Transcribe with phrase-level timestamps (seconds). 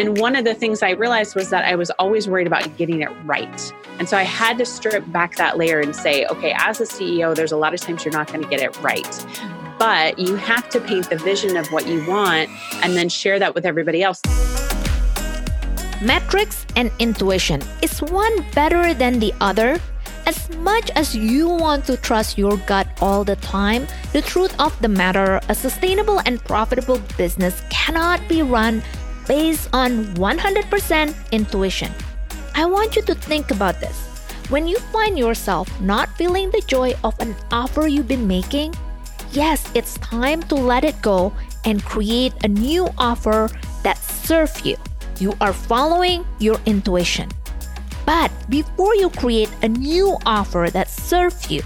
[0.00, 3.02] And one of the things I realized was that I was always worried about getting
[3.02, 3.72] it right.
[3.98, 7.34] And so I had to strip back that layer and say, okay, as a CEO,
[7.34, 9.26] there's a lot of times you're not going to get it right.
[9.78, 12.48] But you have to paint the vision of what you want
[12.82, 14.22] and then share that with everybody else.
[16.00, 17.60] Metrics and intuition.
[17.82, 19.78] Is one better than the other?
[20.24, 24.80] As much as you want to trust your gut all the time, the truth of
[24.80, 28.82] the matter, a sustainable and profitable business cannot be run
[29.30, 31.92] based on 100% intuition.
[32.56, 34.26] I want you to think about this.
[34.50, 38.74] When you find yourself not feeling the joy of an offer you've been making,
[39.30, 41.32] yes, it's time to let it go
[41.64, 43.48] and create a new offer
[43.84, 44.76] that serves you.
[45.20, 47.30] You are following your intuition.
[48.04, 51.62] But before you create a new offer that serves you,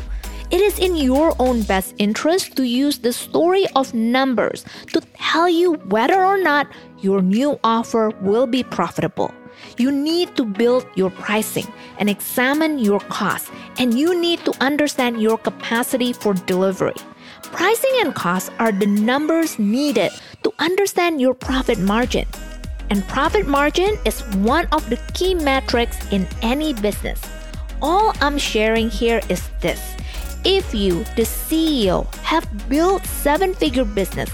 [0.50, 5.48] it is in your own best interest to use the story of numbers to tell
[5.48, 6.68] you whether or not
[7.04, 9.32] your new offer will be profitable.
[9.76, 11.66] You need to build your pricing
[11.98, 16.96] and examine your costs, and you need to understand your capacity for delivery.
[17.52, 20.10] Pricing and costs are the numbers needed
[20.42, 22.26] to understand your profit margin.
[22.90, 27.20] And profit margin is one of the key metrics in any business.
[27.82, 29.80] All I'm sharing here is this.
[30.44, 34.30] If you, the CEO, have built seven-figure business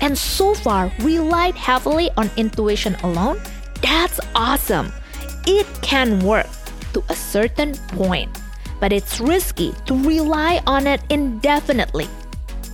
[0.00, 3.40] and so far relied heavily on intuition alone,
[3.82, 4.92] that's awesome.
[5.46, 6.48] It can work
[6.92, 8.30] to a certain point,
[8.80, 12.08] but it's risky to rely on it indefinitely.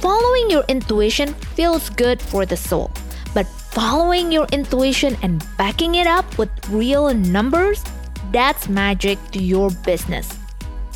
[0.00, 2.90] Following your intuition feels good for the soul
[3.34, 7.84] but following your intuition and backing it up with real numbers,
[8.32, 10.36] that's magic to your business.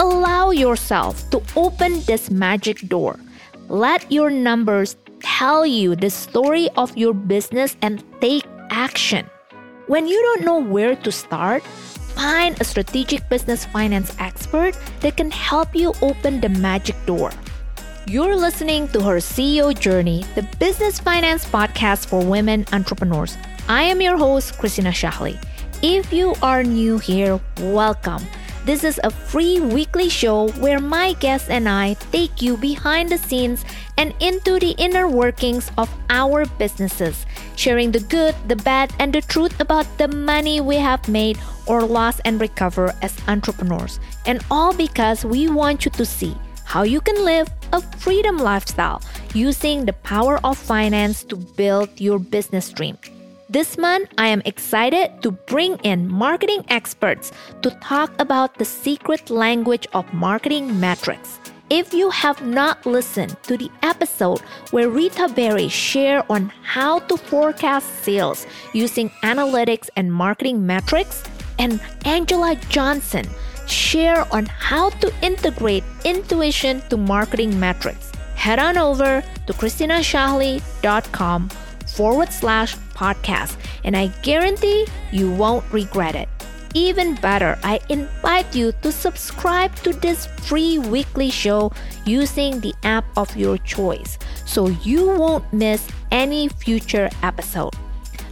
[0.00, 3.19] Allow yourself to open this magic door.
[3.69, 9.25] Let your numbers tell you the story of your business and take action.
[9.86, 11.62] When you don't know where to start,
[12.12, 17.32] find a strategic business finance expert that can help you open the magic door.
[18.06, 23.38] You're listening to Her CEO Journey, the business finance podcast for women entrepreneurs.
[23.66, 25.41] I am your host, Christina Shahli.
[25.82, 28.22] If you are new here, welcome.
[28.64, 33.19] This is a free weekly show where my guests and I take you behind the
[33.19, 33.62] scenes
[33.98, 37.26] and into the inner workings of our businesses,
[37.56, 41.82] sharing the good, the bad, and the truth about the money we have made or
[41.82, 44.00] lost and recover as entrepreneurs.
[44.25, 49.02] And all because we want you to see how you can live a freedom lifestyle
[49.34, 52.96] using the power of finance to build your business dream.
[53.54, 57.31] This month, I am excited to bring in marketing experts
[57.62, 61.38] to talk about the secret language of marketing metrics.
[61.70, 64.41] If you have not listened to the episode
[64.72, 71.22] where Rita Berry shared on how to forecast sales using analytics and marketing metrics,
[71.60, 73.25] and Angela Johnson
[73.69, 78.10] share on how to integrate intuition to marketing metrics.
[78.34, 81.50] Head on over to christinashahli.com
[81.94, 86.28] forward slash podcast, and I guarantee you won't regret it.
[86.75, 91.71] Even better, I invite you to subscribe to this free weekly show
[92.05, 97.75] using the app of your choice so you won't miss any future episode.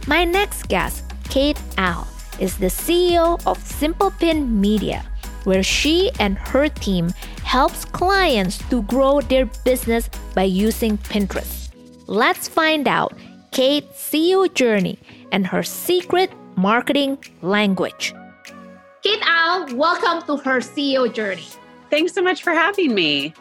[0.07, 2.05] My next guest, Kate Ahl,
[2.39, 5.05] is the CEO of Simple Pin Media
[5.43, 7.09] where she and her team
[7.43, 11.69] helps clients to grow their business by using Pinterest.
[12.07, 13.13] Let's find out
[13.53, 14.97] Kate's CEO journey
[15.31, 18.11] and her secret marketing language.
[19.03, 21.45] Kate Ahl, welcome to her CEO journey.
[21.91, 23.31] Thanks so much for having me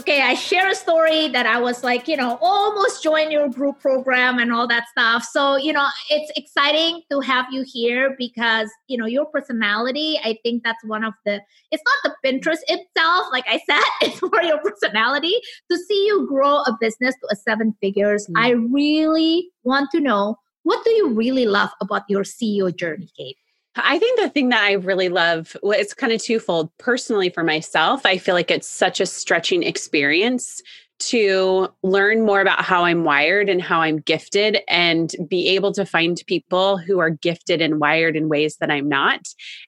[0.00, 3.80] okay, I share a story that I was like, you know, almost join your group
[3.80, 5.24] program and all that stuff.
[5.24, 10.38] So, you know, it's exciting to have you here because, you know, your personality, I
[10.42, 14.42] think that's one of the, it's not the Pinterest itself, like I said, it's more
[14.42, 15.34] your personality
[15.70, 18.26] to see you grow a business to a seven figures.
[18.26, 18.44] Mm-hmm.
[18.44, 23.36] I really want to know what do you really love about your CEO journey, Kate?
[23.76, 26.70] I think the thing that I really love, well, it's kind of twofold.
[26.78, 30.60] Personally, for myself, I feel like it's such a stretching experience
[30.98, 35.84] to learn more about how I'm wired and how I'm gifted and be able to
[35.84, 39.20] find people who are gifted and wired in ways that I'm not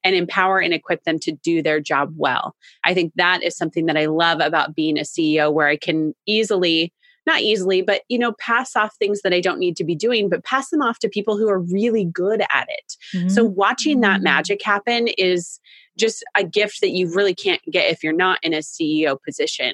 [0.05, 2.55] and empower and equip them to do their job well.
[2.85, 6.15] I think that is something that I love about being a CEO where I can
[6.27, 6.93] easily
[7.27, 10.29] not easily, but you know, pass off things that I don't need to be doing,
[10.29, 12.97] but pass them off to people who are really good at it.
[13.15, 13.29] Mm-hmm.
[13.29, 14.25] So watching that mm-hmm.
[14.25, 15.61] magic happen is
[15.97, 19.73] just a gift that you really can't get if you're not in a CEO position.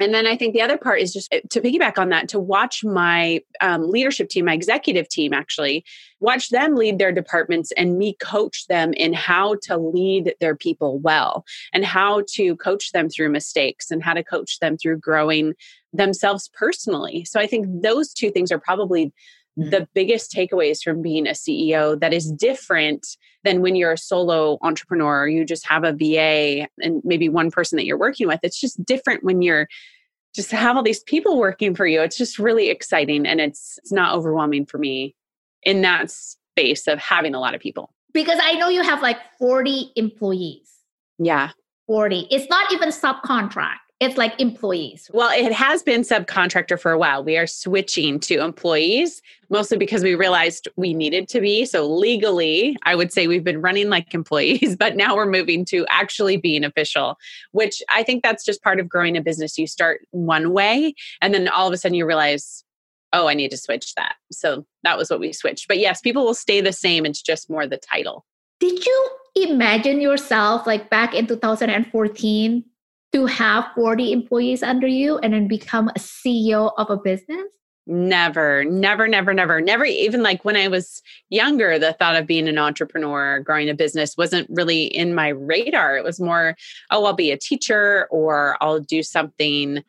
[0.00, 2.40] And then I think the other part is just eh, to piggyback on that, to
[2.40, 5.84] watch my um, leadership team, my executive team actually,
[6.20, 10.98] watch them lead their departments and me coach them in how to lead their people
[10.98, 15.54] well and how to coach them through mistakes and how to coach them through growing
[15.92, 17.24] themselves personally.
[17.24, 19.12] So I think those two things are probably.
[19.58, 19.70] Mm-hmm.
[19.70, 24.58] the biggest takeaways from being a CEO that is different than when you're a solo
[24.60, 28.38] entrepreneur or you just have a VA and maybe one person that you're working with.
[28.42, 29.66] It's just different when you're
[30.34, 32.02] just have all these people working for you.
[32.02, 35.16] It's just really exciting and it's it's not overwhelming for me
[35.62, 37.94] in that space of having a lot of people.
[38.12, 40.70] Because I know you have like 40 employees.
[41.18, 41.52] Yeah.
[41.86, 42.28] 40.
[42.30, 45.10] It's not even subcontract it's like employees.
[45.14, 47.24] Well, it has been subcontractor for a while.
[47.24, 51.64] We are switching to employees mostly because we realized we needed to be.
[51.64, 55.86] So, legally, I would say we've been running like employees, but now we're moving to
[55.88, 57.16] actually being official,
[57.52, 59.56] which I think that's just part of growing a business.
[59.56, 62.64] You start one way, and then all of a sudden you realize,
[63.14, 64.16] oh, I need to switch that.
[64.30, 65.68] So, that was what we switched.
[65.68, 67.06] But yes, people will stay the same.
[67.06, 68.26] It's just more the title.
[68.60, 72.64] Did you imagine yourself like back in 2014
[73.16, 77.46] to have 40 employees under you and then become a CEO of a business?
[77.86, 79.84] Never, never, never, never, never.
[79.84, 84.16] Even like when I was younger, the thought of being an entrepreneur, growing a business
[84.18, 85.96] wasn't really in my radar.
[85.96, 86.56] It was more,
[86.90, 89.82] oh, I'll be a teacher or I'll do something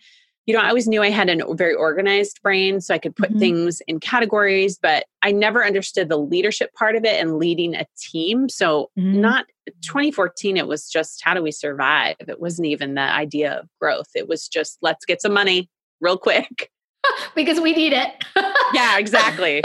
[0.47, 3.31] you know, I always knew I had a very organized brain, so I could put
[3.31, 3.39] mm-hmm.
[3.39, 7.85] things in categories, but I never understood the leadership part of it and leading a
[7.99, 8.47] team.
[8.47, 9.19] So, mm-hmm.
[9.19, 9.45] not
[9.81, 12.15] 2014, it was just how do we survive?
[12.21, 14.07] It wasn't even the idea of growth.
[14.15, 16.71] It was just let's get some money real quick.
[17.35, 18.23] because we need it.
[18.73, 19.61] yeah, exactly.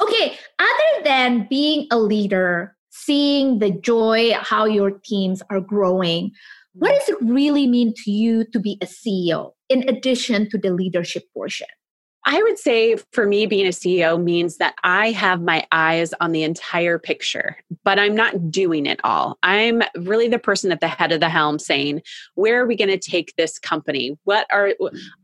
[0.00, 6.30] okay, other than being a leader, seeing the joy, how your teams are growing,
[6.74, 10.70] what does it really mean to you to be a CEO in addition to the
[10.70, 11.68] leadership portion?
[12.28, 16.32] I would say for me, being a CEO means that I have my eyes on
[16.32, 19.38] the entire picture, but I'm not doing it all.
[19.44, 22.02] I'm really the person at the head of the helm saying,
[22.34, 24.18] where are we going to take this company?
[24.24, 24.74] What are,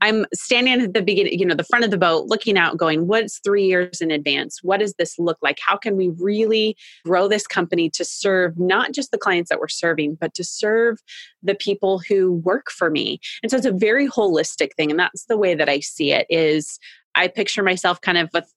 [0.00, 3.09] I'm standing at the beginning, you know, the front of the boat, looking out, going,
[3.09, 4.61] what's three years in advance?
[4.62, 5.59] What does this look like?
[5.61, 9.67] How can we really grow this company to serve not just the clients that we're
[9.67, 11.00] serving, but to serve
[11.43, 13.21] the people who work for me?
[13.43, 14.91] And so it's a very holistic thing.
[14.91, 16.79] And that's the way that I see it is
[17.15, 18.53] I picture myself kind of with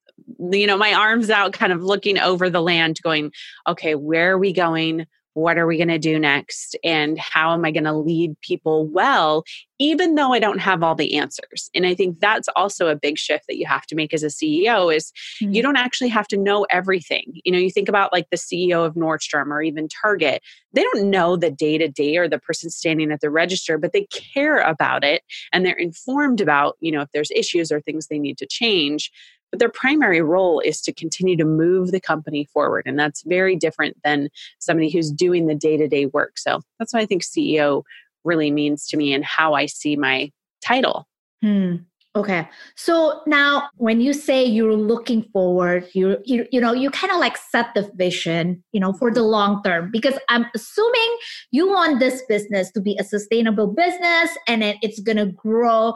[0.52, 3.32] you know my arms out kind of looking over the land going
[3.68, 5.06] okay where are we going
[5.36, 6.78] what are we going to do next?
[6.84, 9.44] And how am i going to lead people well
[9.78, 11.70] even though i don't have all the answers.
[11.76, 14.28] And i think that's also a big shift that you have to make as a
[14.28, 15.12] ceo is
[15.42, 15.54] mm-hmm.
[15.54, 17.40] you don't actually have to know everything.
[17.44, 20.42] You know you think about like the ceo of nordstrom or even target.
[20.74, 23.92] They don't know the day to day or the person standing at the register but
[23.92, 25.22] they care about it
[25.52, 29.12] and they're informed about you know if there's issues or things they need to change
[29.52, 32.84] but their primary role is to continue to move the company forward.
[32.86, 36.38] And that's very different than somebody who's doing the day to day work.
[36.38, 37.84] So that's what I think CEO
[38.24, 40.32] really means to me and how I see my
[40.62, 41.08] title.
[41.42, 41.76] Hmm.
[42.16, 42.48] Okay.
[42.76, 47.20] So now when you say you're looking forward, you you you know, you kind of
[47.20, 51.18] like set the vision, you know, for the long term because I'm assuming
[51.52, 55.96] you want this business to be a sustainable business and it's going to grow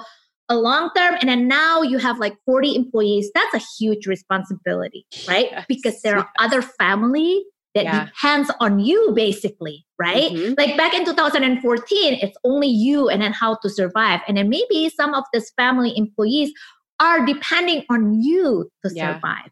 [0.50, 5.06] a long term and then now you have like 40 employees that's a huge responsibility
[5.28, 5.66] right yes.
[5.68, 7.44] because there are other family
[7.76, 8.06] that yeah.
[8.06, 10.54] depends on you basically right mm-hmm.
[10.58, 14.90] like back in 2014 it's only you and then how to survive and then maybe
[14.90, 16.52] some of this family employees
[17.00, 19.14] are depending on you to yeah.
[19.14, 19.52] survive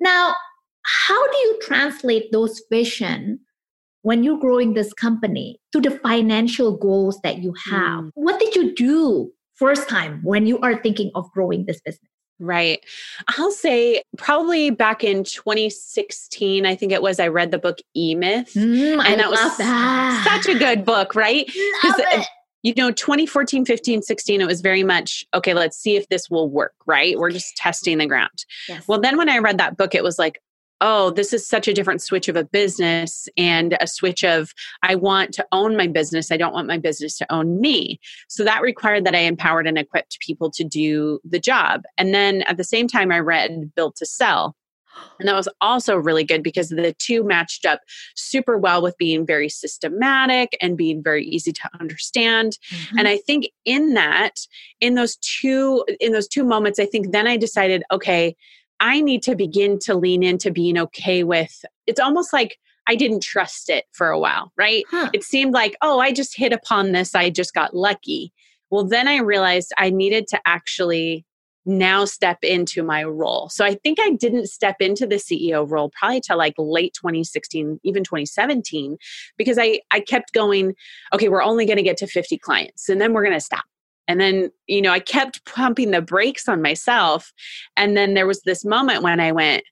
[0.00, 0.34] now
[0.82, 3.38] how do you translate those vision
[4.02, 8.10] when you're growing this company to the financial goals that you have mm.
[8.14, 12.10] what did you do first time when you are thinking of growing this business?
[12.40, 12.84] Right.
[13.36, 18.14] I'll say probably back in 2016, I think it was, I read the book E
[18.14, 18.52] Myth.
[18.54, 20.40] Mm, and that was that.
[20.42, 21.50] such a good book, right?
[21.84, 22.26] It.
[22.64, 26.50] You know, 2014, 15, 16, it was very much, okay, let's see if this will
[26.50, 27.16] work, right?
[27.16, 28.44] We're just testing the ground.
[28.68, 28.86] Yes.
[28.88, 30.40] Well, then when I read that book, it was like,
[30.80, 34.94] oh, this is such a different switch of a business and a switch of I
[34.94, 36.30] want to own my business.
[36.30, 38.00] I don't want my business to own me.
[38.28, 41.82] So that required that I empowered and equipped people to do the job.
[41.96, 44.56] And then at the same time, I read Built to Sell.
[45.18, 47.80] And that was also really good because the two matched up
[48.16, 52.58] super well with being very systematic and being very easy to understand.
[52.70, 52.98] Mm-hmm.
[52.98, 54.40] And I think in that,
[54.80, 58.36] in those two, in those two moments, I think then I decided, okay,
[58.80, 63.22] I need to begin to lean into being okay with it's almost like I didn't
[63.22, 64.84] trust it for a while, right?
[64.90, 65.10] Huh.
[65.12, 68.32] It seemed like, oh, I just hit upon this, I just got lucky.
[68.70, 71.26] Well, then I realized I needed to actually
[71.66, 73.50] now step into my role.
[73.50, 77.78] So I think I didn't step into the CEO role probably till like late 2016,
[77.84, 78.96] even 2017,
[79.36, 80.74] because I, I kept going,
[81.12, 83.64] okay, we're only going to get to 50 clients and then we're going to stop.
[84.08, 87.32] And then, you know, I kept pumping the brakes on myself.
[87.76, 89.62] And then there was this moment when I went,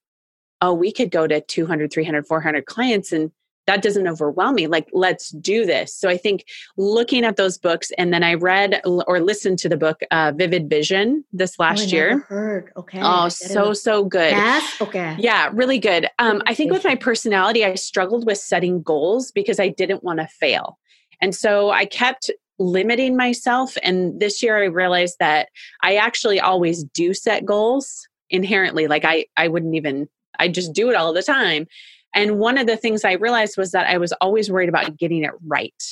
[0.61, 3.33] oh, we could go to 200, 300, 400 clients and
[3.67, 4.67] that doesn't overwhelm me.
[4.67, 5.93] Like, let's do this.
[5.93, 6.45] So I think
[6.77, 10.71] looking at those books, and then I read or listened to the book uh, Vivid
[10.71, 12.19] Vision this oh, last oh, year.
[12.21, 12.73] Heard.
[12.77, 13.01] Okay.
[13.03, 14.31] Oh, so so good.
[14.31, 14.81] Yes.
[14.81, 15.17] Okay.
[15.19, 16.09] Yeah, really good.
[16.19, 20.21] Um, I think with my personality, I struggled with setting goals because I didn't want
[20.21, 20.79] to fail,
[21.21, 23.77] and so I kept limiting myself.
[23.83, 25.49] And this year, I realized that
[25.83, 28.87] I actually always do set goals inherently.
[28.87, 30.09] Like I, I wouldn't even.
[30.39, 31.67] I just do it all the time.
[32.17, 35.23] And one of the things I realized was that I was always worried about getting
[35.23, 35.83] it right.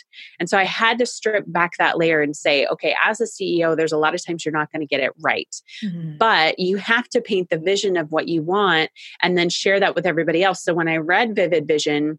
[0.40, 3.76] And so I had to strip back that layer and say, okay, as a CEO,
[3.76, 5.54] there's a lot of times you're not going to get it right.
[5.85, 6.16] Mm-hmm.
[6.16, 8.90] But you have to paint the vision of what you want
[9.21, 10.62] and then share that with everybody else.
[10.62, 12.18] So when I read Vivid Vision,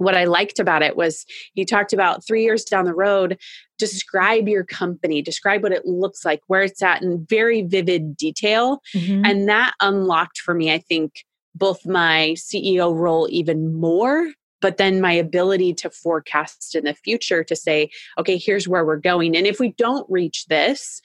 [0.00, 3.38] what I liked about it was he talked about three years down the road,
[3.78, 8.80] describe your company, describe what it looks like, where it's at in very vivid detail.
[8.94, 9.26] Mm-hmm.
[9.26, 14.30] And that unlocked for me, I think, both my CEO role even more,
[14.62, 18.96] but then my ability to forecast in the future to say, okay, here's where we're
[18.96, 19.36] going.
[19.36, 21.02] And if we don't reach this,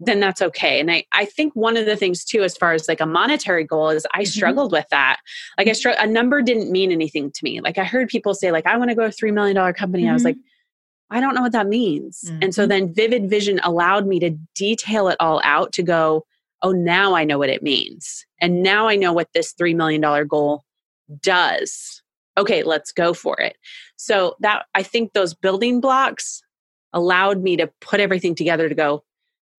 [0.00, 0.78] then that's okay.
[0.78, 3.64] And I, I think one of the things too, as far as like a monetary
[3.64, 4.26] goal is I mm-hmm.
[4.26, 5.18] struggled with that.
[5.56, 7.60] Like I struggled, a number didn't mean anything to me.
[7.60, 10.04] Like I heard people say like, I want to go to a $3 million company.
[10.04, 10.10] Mm-hmm.
[10.10, 11.16] I was like, mm-hmm.
[11.16, 12.24] I don't know what that means.
[12.26, 12.42] Mm-hmm.
[12.42, 12.68] And so mm-hmm.
[12.68, 16.24] then Vivid Vision allowed me to detail it all out to go,
[16.62, 18.24] oh, now I know what it means.
[18.40, 20.64] And now I know what this $3 million goal
[21.20, 22.02] does.
[22.36, 23.56] Okay, let's go for it.
[23.96, 26.42] So that I think those building blocks
[26.92, 29.02] allowed me to put everything together to go,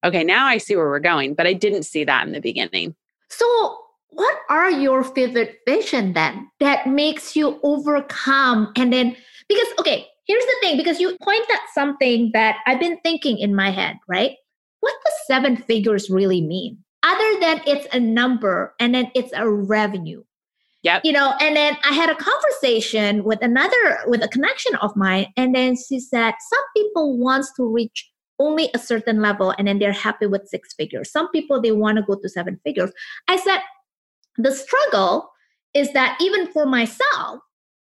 [0.03, 1.33] okay, now I see where we're going.
[1.33, 2.95] But I didn't see that in the beginning.
[3.29, 3.77] So
[4.09, 9.15] what are your favorite vision then that makes you overcome and then
[9.47, 13.53] because okay here's the thing because you point at something that i've been thinking in
[13.53, 14.31] my head right
[14.79, 19.49] what does seven figures really mean other than it's a number and then it's a
[19.49, 20.23] revenue.
[20.81, 21.01] Yeah.
[21.03, 25.27] You know, and then I had a conversation with another with a connection of mine
[25.35, 28.08] and then she said some people wants to reach
[28.39, 31.11] only a certain level and then they're happy with six figures.
[31.11, 32.91] Some people they want to go to seven figures.
[33.27, 33.59] I said
[34.37, 35.29] the struggle
[35.73, 37.41] is that even for myself,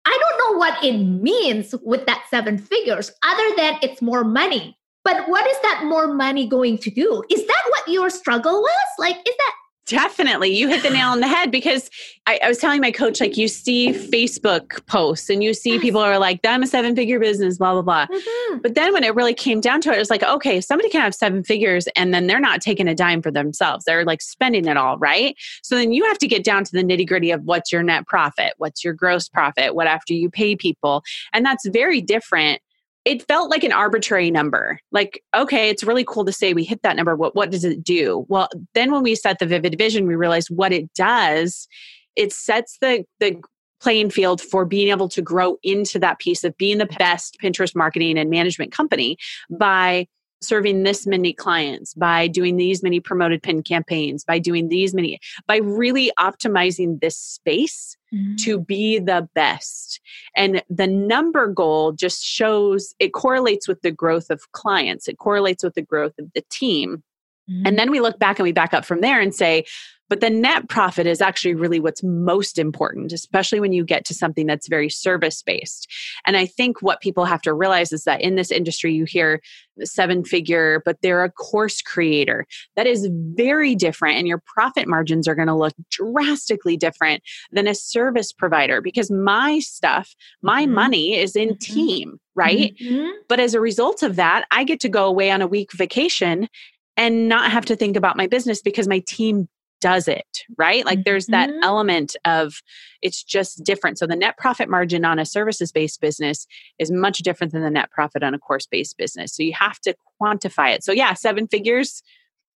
[0.05, 4.77] I don't know what it means with that seven figures other than it's more money.
[5.03, 7.24] But what is that more money going to do?
[7.31, 8.88] Is that what your struggle was?
[9.00, 9.53] Like, is that
[9.91, 10.55] Definitely.
[10.55, 11.89] You hit the nail on the head because
[12.25, 16.00] I, I, was telling my coach, like, you see Facebook posts and you see people
[16.00, 18.07] are like, I'm a seven figure business, blah, blah, blah.
[18.07, 18.60] Mm-hmm.
[18.60, 21.01] But then when it really came down to it, it was like, okay, somebody can
[21.01, 23.83] have seven figures and then they're not taking a dime for themselves.
[23.83, 25.36] They're like spending it all, right?
[25.62, 28.07] So then you have to get down to the nitty gritty of what's your net
[28.07, 31.03] profit, what's your gross profit, what after you pay people.
[31.33, 32.62] And that's very different
[33.05, 34.79] it felt like an arbitrary number.
[34.91, 37.15] Like, okay, it's really cool to say we hit that number.
[37.15, 38.25] What what does it do?
[38.29, 41.67] Well, then when we set the vivid vision, we realized what it does.
[42.15, 43.41] It sets the the
[43.81, 47.75] playing field for being able to grow into that piece of being the best Pinterest
[47.75, 49.17] marketing and management company
[49.50, 50.08] by
[50.41, 55.19] serving this many clients, by doing these many promoted pin campaigns, by doing these many,
[55.48, 58.36] by really optimizing this space mm-hmm.
[58.36, 60.00] to be the best.
[60.36, 65.63] And the number goal just shows it correlates with the growth of clients, it correlates
[65.63, 67.03] with the growth of the team.
[67.51, 67.67] Mm-hmm.
[67.67, 69.65] And then we look back and we back up from there and say,
[70.12, 74.13] but the net profit is actually really what's most important, especially when you get to
[74.13, 75.89] something that's very service based.
[76.27, 79.39] And I think what people have to realize is that in this industry, you hear
[79.84, 82.46] seven figure, but they're a course creator.
[82.75, 87.65] That is very different, and your profit margins are going to look drastically different than
[87.65, 90.74] a service provider because my stuff, my mm-hmm.
[90.74, 91.74] money is in mm-hmm.
[91.74, 92.75] team, right?
[92.81, 93.12] Mm-hmm.
[93.29, 96.50] But as a result of that, I get to go away on a week vacation
[96.98, 99.48] and not have to think about my business because my team
[99.81, 100.86] does it, right?
[100.86, 101.63] Like there's that mm-hmm.
[101.63, 102.62] element of
[103.01, 103.98] it's just different.
[103.98, 106.48] So the net profit margin on a services based business
[106.79, 109.36] is much different than the net profit on a course based business.
[109.36, 110.83] So you have to quantify it.
[110.83, 112.03] So, yeah, seven figures.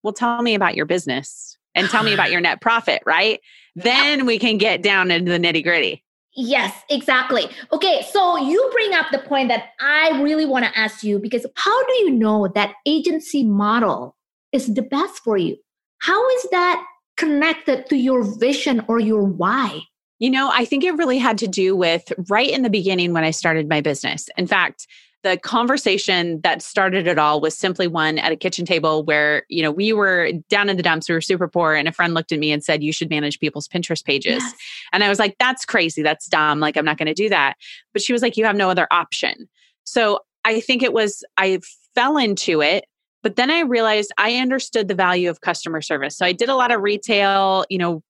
[0.04, 3.40] Well, tell me about your business and tell me about your net profit, right?
[3.76, 6.04] Then we can get down into the nitty gritty.
[6.34, 7.50] Yes, exactly.
[7.74, 11.46] Okay, so you bring up the point that I really want to ask you because
[11.56, 14.16] how do you know that agency model
[14.52, 15.58] is the best for you?
[16.00, 16.86] How is that
[17.18, 19.82] connected to your vision or your why?
[20.20, 23.24] You know, I think it really had to do with right in the beginning when
[23.24, 24.30] I started my business.
[24.38, 24.88] In fact,
[25.24, 29.62] the conversation that started it all was simply one at a kitchen table where you
[29.62, 32.32] know we were down in the dumps we were super poor and a friend looked
[32.32, 34.54] at me and said you should manage people's pinterest pages yes.
[34.94, 37.56] and i was like that's crazy that's dumb like i'm not going to do that
[37.94, 39.48] but she was like you have no other option
[39.84, 41.60] so i think it was i
[41.94, 42.86] fell into it
[43.24, 46.56] but then i realized i understood the value of customer service so i did a
[46.56, 48.02] lot of retail you know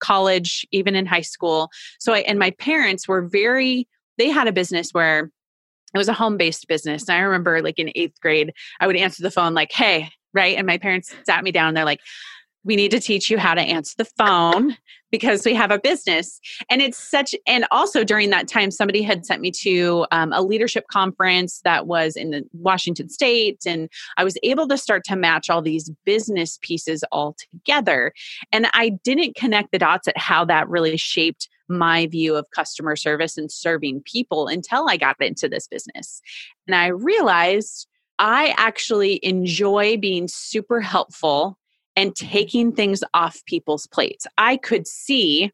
[0.00, 4.52] college even in high school so i and my parents were very they had a
[4.52, 5.30] business where
[5.94, 7.08] it was a home based business.
[7.08, 10.56] And I remember like in eighth grade, I would answer the phone like, hey, right?
[10.56, 11.74] And my parents sat me down.
[11.74, 12.00] they're like,
[12.64, 14.76] we need to teach you how to answer the phone
[15.10, 16.40] because we have a business.
[16.70, 20.42] And it's such, and also during that time, somebody had sent me to um, a
[20.42, 23.62] leadership conference that was in the Washington state.
[23.66, 28.12] And I was able to start to match all these business pieces all together.
[28.52, 32.96] And I didn't connect the dots at how that really shaped my view of customer
[32.96, 36.22] service and serving people until I got into this business.
[36.66, 37.86] And I realized
[38.18, 41.58] I actually enjoy being super helpful
[41.98, 44.24] and taking things off people's plates.
[44.38, 45.50] I could see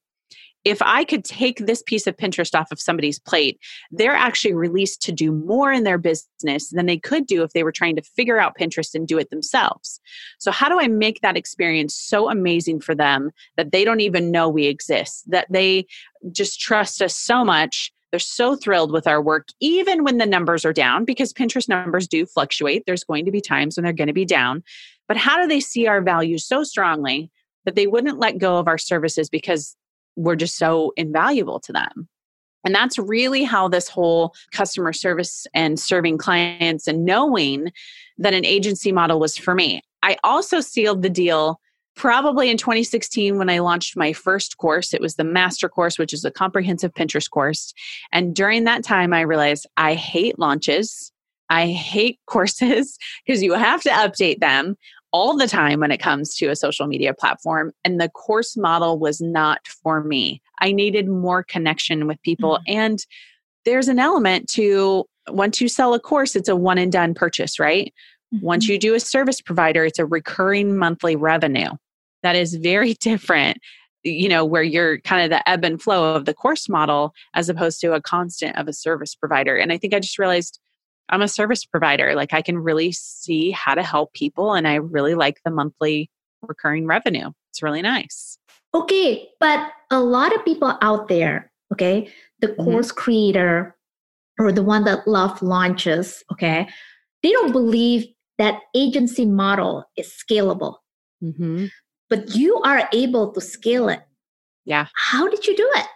[0.62, 3.58] if I could take this piece of Pinterest off of somebody's plate,
[3.90, 7.62] they're actually released to do more in their business than they could do if they
[7.62, 10.00] were trying to figure out Pinterest and do it themselves.
[10.38, 14.30] So, how do I make that experience so amazing for them that they don't even
[14.30, 15.86] know we exist, that they
[16.30, 17.90] just trust us so much?
[18.14, 22.06] They're so thrilled with our work, even when the numbers are down, because Pinterest numbers
[22.06, 22.84] do fluctuate.
[22.86, 24.62] There's going to be times when they're going to be down.
[25.08, 27.32] But how do they see our value so strongly
[27.64, 29.74] that they wouldn't let go of our services because
[30.14, 32.08] we're just so invaluable to them.
[32.64, 37.72] And that's really how this whole customer service and serving clients and knowing
[38.18, 39.82] that an agency model was for me.
[40.04, 41.58] I also sealed the deal
[41.96, 44.92] probably in 2016 when I launched my first course.
[44.92, 47.72] It was the master course, which is a comprehensive Pinterest course.
[48.12, 51.12] And during that time, I realized I hate launches.
[51.50, 54.76] I hate courses because you have to update them
[55.12, 57.72] all the time when it comes to a social media platform.
[57.84, 60.42] And the course model was not for me.
[60.60, 62.58] I needed more connection with people.
[62.68, 62.78] Mm-hmm.
[62.78, 63.06] And
[63.64, 67.58] there's an element to once you sell a course, it's a one and done purchase,
[67.58, 67.94] right?
[68.34, 68.44] Mm-hmm.
[68.44, 71.70] Once you do a service provider, it's a recurring monthly revenue.
[72.24, 73.58] That is very different,
[74.02, 77.48] you know, where you're kind of the ebb and flow of the course model as
[77.48, 79.56] opposed to a constant of a service provider.
[79.56, 80.58] And I think I just realized
[81.08, 82.14] I'm a service provider.
[82.16, 86.10] Like I can really see how to help people and I really like the monthly
[86.42, 87.30] recurring revenue.
[87.50, 88.38] It's really nice.
[88.74, 92.10] Okay, but a lot of people out there, okay,
[92.40, 92.64] the mm-hmm.
[92.64, 93.76] course creator
[94.38, 96.66] or the one that love launches, okay,
[97.22, 98.06] they don't believe
[98.38, 100.78] that agency model is scalable.
[101.22, 101.66] Mm-hmm.
[102.10, 104.00] But you are able to scale it.
[104.64, 104.86] Yeah.
[104.94, 105.86] How did you do it?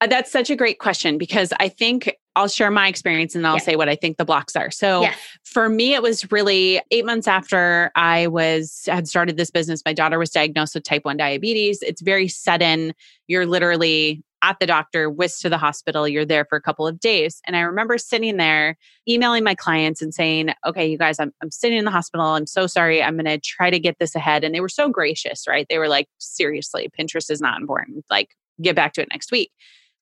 [0.00, 3.60] Uh, that's such a great question because I think I'll share my experience and I'll
[3.60, 4.70] say what I think the blocks are.
[4.70, 5.06] So
[5.44, 9.82] for me, it was really eight months after I was had started this business.
[9.84, 11.82] My daughter was diagnosed with type 1 diabetes.
[11.82, 12.94] It's very sudden.
[13.28, 16.06] You're literally at the doctor, whisked to the hospital.
[16.06, 17.40] You're there for a couple of days.
[17.46, 18.76] And I remember sitting there
[19.08, 22.26] emailing my clients and saying, okay, you guys, I'm, I'm sitting in the hospital.
[22.26, 23.02] I'm so sorry.
[23.02, 24.42] I'm going to try to get this ahead.
[24.44, 25.66] And they were so gracious, right?
[25.70, 28.04] They were like, seriously, Pinterest is not important.
[28.10, 29.52] Like, get back to it next week.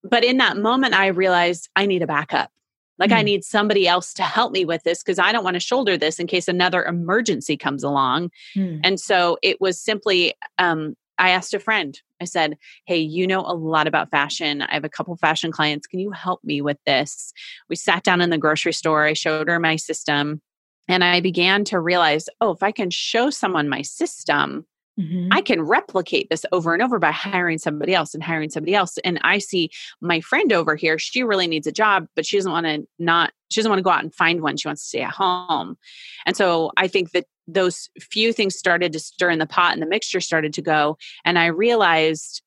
[0.03, 2.51] But in that moment, I realized I need a backup.
[2.99, 3.17] Like, mm.
[3.17, 5.97] I need somebody else to help me with this because I don't want to shoulder
[5.97, 8.31] this in case another emergency comes along.
[8.57, 8.81] Mm.
[8.85, 12.57] And so it was simply, um, I asked a friend, I said,
[12.87, 14.63] Hey, you know a lot about fashion.
[14.63, 15.87] I have a couple fashion clients.
[15.87, 17.33] Can you help me with this?
[17.69, 19.05] We sat down in the grocery store.
[19.05, 20.41] I showed her my system.
[20.89, 24.67] And I began to realize, oh, if I can show someone my system,
[25.01, 25.29] Mm-hmm.
[25.33, 28.99] I can replicate this over and over by hiring somebody else and hiring somebody else.
[28.99, 32.53] And I see my friend over here, she really needs a job, but she doesn't
[32.53, 34.57] want to not, she doesn't want to go out and find one.
[34.57, 35.79] She wants to stay at home.
[36.27, 39.83] And so I think that those few things started to stir in the pot and
[39.83, 40.99] the mixture started to go.
[41.25, 42.43] And I realized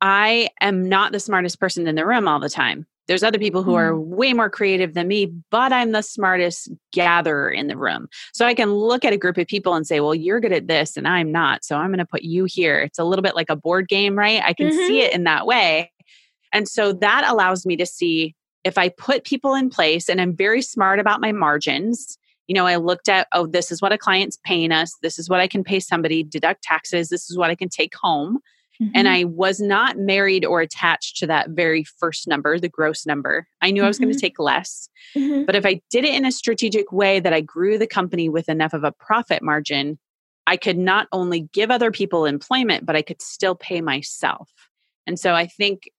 [0.00, 2.86] I am not the smartest person in the room all the time.
[3.08, 4.04] There's other people who are mm.
[4.04, 8.08] way more creative than me, but I'm the smartest gatherer in the room.
[8.32, 10.66] So I can look at a group of people and say, well, you're good at
[10.66, 11.64] this and I'm not.
[11.64, 12.80] So I'm going to put you here.
[12.80, 14.42] It's a little bit like a board game, right?
[14.44, 14.86] I can mm-hmm.
[14.86, 15.92] see it in that way.
[16.52, 20.34] And so that allows me to see if I put people in place and I'm
[20.34, 22.18] very smart about my margins.
[22.48, 24.96] You know, I looked at, oh, this is what a client's paying us.
[25.02, 27.08] This is what I can pay somebody, deduct taxes.
[27.08, 28.38] This is what I can take home.
[28.82, 28.92] Mm-hmm.
[28.94, 33.48] And I was not married or attached to that very first number, the gross number.
[33.62, 33.86] I knew mm-hmm.
[33.86, 34.88] I was going to take less.
[35.16, 35.44] Mm-hmm.
[35.44, 38.48] But if I did it in a strategic way that I grew the company with
[38.48, 39.98] enough of a profit margin,
[40.46, 44.50] I could not only give other people employment, but I could still pay myself.
[45.06, 45.90] And so I think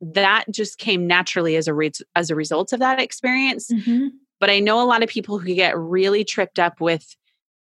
[0.00, 3.70] that just came naturally as a re- as a result of that experience.
[3.70, 4.08] Mm-hmm.
[4.38, 7.16] But I know a lot of people who get really tripped up with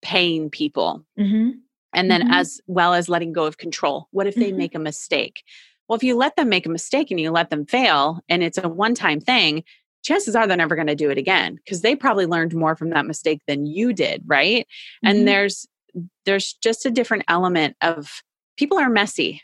[0.02, 1.04] paying people.
[1.18, 1.50] Mm-hmm.
[1.94, 2.32] And then, mm-hmm.
[2.32, 4.08] as well as letting go of control.
[4.10, 4.58] What if they mm-hmm.
[4.58, 5.42] make a mistake?
[5.88, 8.58] Well, if you let them make a mistake and you let them fail and it's
[8.58, 9.64] a one time thing,
[10.02, 12.90] chances are they're never going to do it again because they probably learned more from
[12.90, 14.66] that mistake than you did, right?
[14.66, 15.08] Mm-hmm.
[15.08, 15.66] And there's
[16.26, 18.22] there's just a different element of
[18.56, 19.42] people are messy.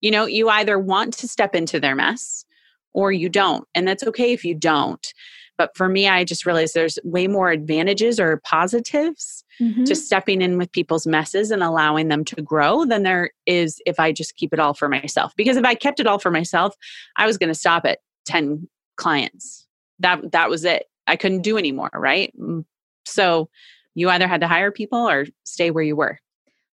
[0.00, 2.44] You know, you either want to step into their mess
[2.92, 3.66] or you don't.
[3.74, 5.12] And that's okay if you don't.
[5.56, 9.84] But for me, I just realized there's way more advantages or positives mm-hmm.
[9.84, 14.00] to stepping in with people's messes and allowing them to grow than there is if
[14.00, 15.32] I just keep it all for myself.
[15.36, 16.74] Because if I kept it all for myself,
[17.16, 19.66] I was going to stop at 10 clients.
[20.00, 20.86] That that was it.
[21.06, 22.32] I couldn't do anymore, right?
[22.38, 22.64] Mm,
[23.04, 23.48] so
[23.94, 26.18] you either had to hire people or stay where you were.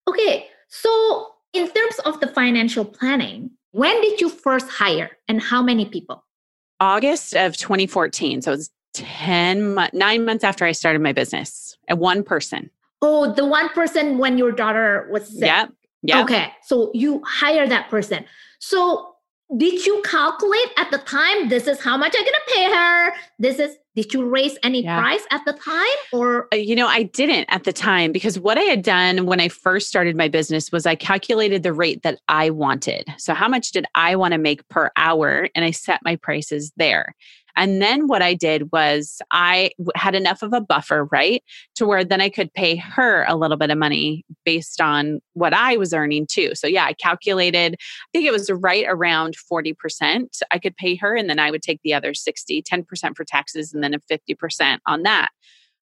[0.07, 0.47] Okay.
[0.69, 5.85] So in terms of the financial planning, when did you first hire and how many
[5.85, 6.23] people?
[6.81, 8.41] August of 2014.
[8.41, 12.69] So it was 10 months, nine months after I started my business and one person.
[13.03, 15.45] Oh, the one person when your daughter was sick.
[15.45, 15.67] Yeah.
[16.01, 16.23] Yeah.
[16.23, 16.51] Okay.
[16.63, 18.25] So you hire that person.
[18.59, 19.10] So
[19.57, 23.13] did you calculate at the time this is how much i'm going to pay her?
[23.39, 24.97] This is did you raise any yeah.
[24.97, 25.83] price at the time
[26.13, 26.47] or?
[26.53, 29.49] Uh, you know i didn't at the time because what i had done when i
[29.49, 33.05] first started my business was i calculated the rate that i wanted.
[33.17, 35.49] So how much did i want to make per hour?
[35.55, 37.13] And i set my prices there
[37.61, 41.43] and then what I did was I had enough of a buffer, right?
[41.75, 45.53] To where then I could pay her a little bit of money based on what
[45.53, 46.55] I was earning too.
[46.55, 50.39] So yeah, I calculated, I think it was right around 40%.
[50.49, 53.75] I could pay her and then I would take the other 60, 10% for taxes
[53.75, 55.29] and then a 50% on that.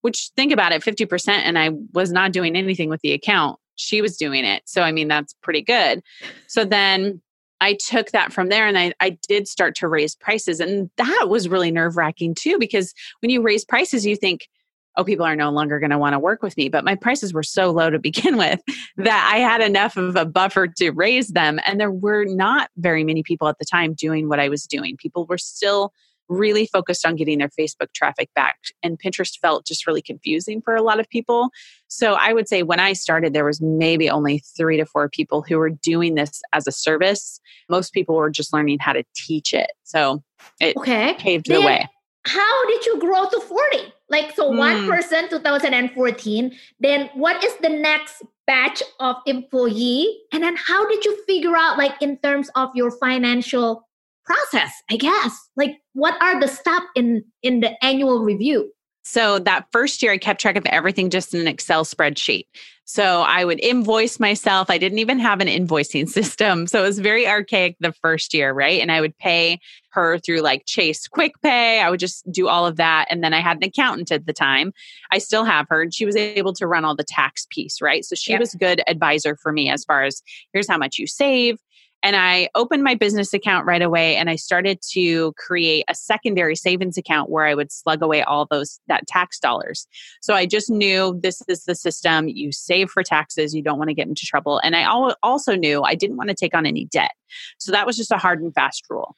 [0.02, 3.60] Which think about it, 50% and I was not doing anything with the account.
[3.76, 4.64] She was doing it.
[4.66, 6.02] So I mean that's pretty good.
[6.48, 7.22] So then
[7.62, 10.60] I took that from there and I, I did start to raise prices.
[10.60, 14.48] And that was really nerve wracking too, because when you raise prices, you think,
[14.96, 16.70] oh, people are no longer going to want to work with me.
[16.70, 18.62] But my prices were so low to begin with
[18.98, 21.60] that I had enough of a buffer to raise them.
[21.66, 24.98] And there were not very many people at the time doing what I was doing.
[24.98, 25.94] People were still
[26.30, 28.58] really focused on getting their Facebook traffic back.
[28.84, 31.50] And Pinterest felt just really confusing for a lot of people.
[31.88, 35.42] So I would say when I started, there was maybe only three to four people
[35.42, 37.40] who were doing this as a service.
[37.70, 39.72] Most people were just learning how to teach it.
[39.84, 40.24] So
[40.60, 41.16] it okay.
[41.18, 41.88] paved then the way.
[42.26, 43.94] How did you grow to 40?
[44.10, 44.58] Like, so mm.
[44.58, 46.52] one person, 2014.
[46.80, 50.20] Then what is the next batch of employee?
[50.34, 53.87] And then how did you figure out, like, in terms of your financial
[54.28, 55.50] process i guess.
[55.56, 58.72] Like what are the steps in in the annual review?
[59.04, 62.46] So that first year i kept track of everything just in an excel spreadsheet.
[62.86, 64.70] So i would invoice myself.
[64.70, 66.68] I didn't even have an invoicing system.
[66.68, 68.82] So it was very archaic the first year right?
[68.82, 69.60] And i would pay
[69.92, 73.08] her through like chase quick pay i would just do all of that.
[73.10, 74.74] And then i had an accountant at the time.
[75.12, 78.04] I still have her and she was able to run all the tax piece right?
[78.06, 78.42] So she yep.
[78.42, 80.22] was good advisor for me as far as
[80.54, 81.58] here's how much you save
[82.04, 86.56] and I opened my business account right away and I started to create a secondary
[86.56, 89.88] savings account where I would slug away all those that tax dollars.
[90.22, 92.28] So I just knew this is the system.
[92.28, 94.60] You save for taxes, you don't want to get into trouble.
[94.64, 94.86] And I
[95.24, 97.12] also knew I didn't want to take on any debt.
[97.58, 99.16] So that was just a hard and fast rule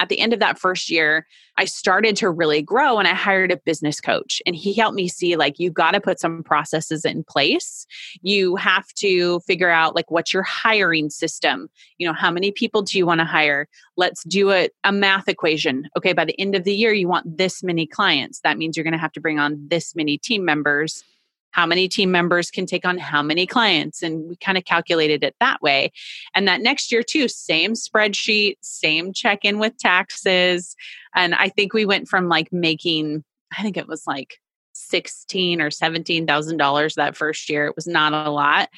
[0.00, 1.26] at the end of that first year,
[1.58, 4.40] I started to really grow and I hired a business coach.
[4.46, 7.86] And he helped me see like, you got to put some processes in place.
[8.22, 11.68] You have to figure out like, what's your hiring system?
[11.98, 13.68] You know, how many people do you want to hire?
[13.98, 15.86] Let's do a, a math equation.
[15.98, 18.40] Okay, by the end of the year, you want this many clients.
[18.40, 21.04] That means you're going to have to bring on this many team members
[21.52, 25.24] how many team members can take on how many clients and we kind of calculated
[25.24, 25.90] it that way.
[26.34, 30.74] And that next year too same spreadsheet same check in with taxes.
[31.14, 33.24] And i think we went from like making
[33.56, 34.38] i think it was like
[34.72, 37.66] 16 or 17 thousand dollars that first year.
[37.66, 38.68] It was not a lot.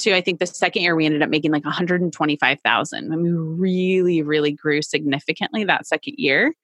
[0.00, 3.30] To i think the second year we ended up making like 125000 I mean, we
[3.32, 6.54] really really grew significantly that second year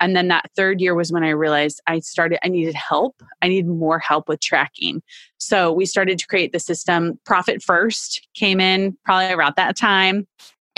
[0.00, 3.22] and then that third year was when I realized I started, I needed help.
[3.42, 5.02] I needed more help with tracking.
[5.38, 7.18] So we started to create the system.
[7.24, 10.26] Profit First came in probably around that time.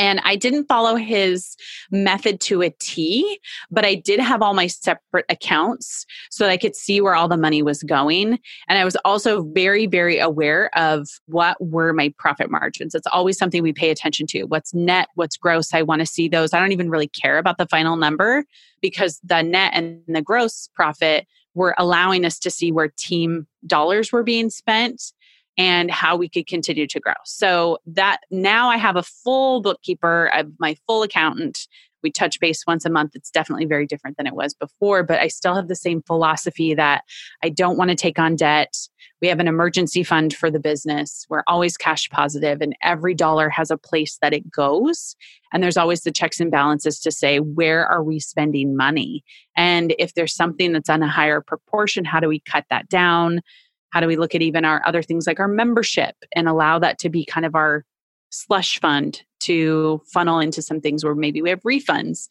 [0.00, 1.56] And I didn't follow his
[1.90, 3.38] method to a T,
[3.70, 7.28] but I did have all my separate accounts so that I could see where all
[7.28, 8.38] the money was going.
[8.66, 12.94] And I was also very, very aware of what were my profit margins.
[12.94, 14.44] It's always something we pay attention to.
[14.44, 15.74] What's net, what's gross.
[15.74, 16.54] I want to see those.
[16.54, 18.46] I don't even really care about the final number
[18.80, 24.12] because the net and the gross profit were allowing us to see where team dollars
[24.12, 25.12] were being spent
[25.60, 27.12] and how we could continue to grow.
[27.26, 31.68] So that now I have a full bookkeeper, I have my full accountant.
[32.02, 33.12] we touch base once a month.
[33.14, 36.74] It's definitely very different than it was before, but I still have the same philosophy
[36.74, 37.04] that
[37.42, 38.74] I don't want to take on debt.
[39.20, 41.26] We have an emergency fund for the business.
[41.28, 45.14] We're always cash positive, and every dollar has a place that it goes.
[45.52, 49.22] And there's always the checks and balances to say, where are we spending money?
[49.56, 53.42] And if there's something that's on a higher proportion, how do we cut that down?
[53.90, 56.98] How do we look at even our other things like our membership and allow that
[57.00, 57.84] to be kind of our
[58.30, 62.28] slush fund to funnel into some things where maybe we have refunds.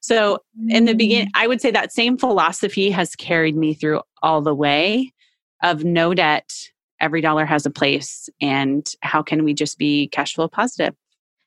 [0.00, 1.32] So in the beginning, mm.
[1.34, 5.12] I would say that same philosophy has carried me through all the way
[5.62, 6.50] of no debt,
[7.00, 10.94] every dollar has a place, and how can we just be cash flow positive?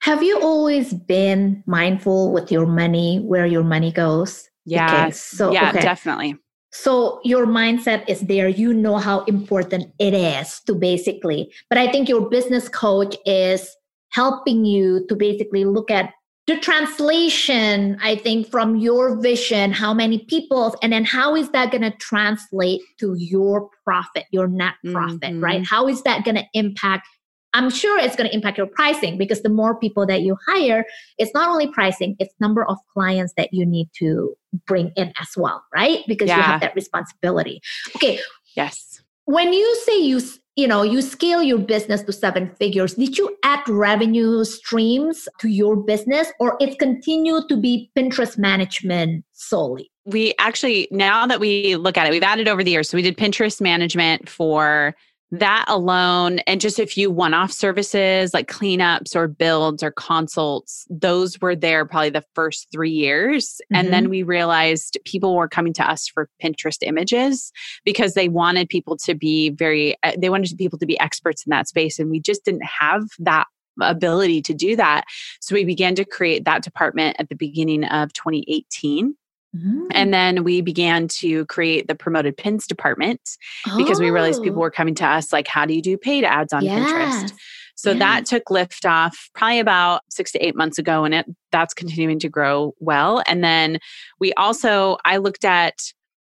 [0.01, 4.49] Have you always been mindful with your money, where your money goes?
[4.65, 5.03] Yeah.
[5.05, 5.81] Okay, so yeah, okay.
[5.81, 6.35] definitely.
[6.73, 8.47] So your mindset is there.
[8.47, 13.77] You know how important it is to basically, but I think your business coach is
[14.09, 16.11] helping you to basically look at
[16.45, 21.71] the translation i think from your vision how many people and then how is that
[21.71, 25.43] going to translate to your profit your net profit mm-hmm.
[25.43, 27.07] right how is that going to impact
[27.53, 30.83] i'm sure it's going to impact your pricing because the more people that you hire
[31.17, 34.35] it's not only pricing it's number of clients that you need to
[34.65, 35.99] bring in as well right?
[36.07, 36.37] Because yeah.
[36.37, 37.61] you have that responsibility.
[37.95, 38.19] Okay.
[38.55, 39.01] Yes.
[39.25, 40.21] When you say you
[40.55, 45.47] you know you scale your business to seven figures did you add revenue streams to
[45.47, 49.89] your business or it continued to be pinterest management solely?
[50.05, 52.89] We actually now that we look at it we've added over the years.
[52.89, 54.95] So we did pinterest management for
[55.39, 61.41] that alone and just a few one-off services like cleanups or builds or consults those
[61.41, 63.75] were there probably the first three years mm-hmm.
[63.77, 64.11] and then mm-hmm.
[64.11, 67.51] we realized people were coming to us for pinterest images
[67.83, 71.49] because they wanted people to be very uh, they wanted people to be experts in
[71.49, 73.47] that space and we just didn't have that
[73.81, 75.03] ability to do that
[75.41, 79.15] so we began to create that department at the beginning of 2018
[79.55, 79.87] Mm-hmm.
[79.91, 83.21] And then we began to create the promoted pins department
[83.67, 83.77] oh.
[83.77, 84.61] because we realized people oh.
[84.61, 86.89] were coming to us like, how do you do paid ads on yes.
[86.89, 87.33] Pinterest?
[87.75, 87.99] So yes.
[87.99, 92.19] that took lift off probably about six to eight months ago, and it that's continuing
[92.19, 93.23] to grow well.
[93.27, 93.79] And then
[94.19, 95.73] we also I looked at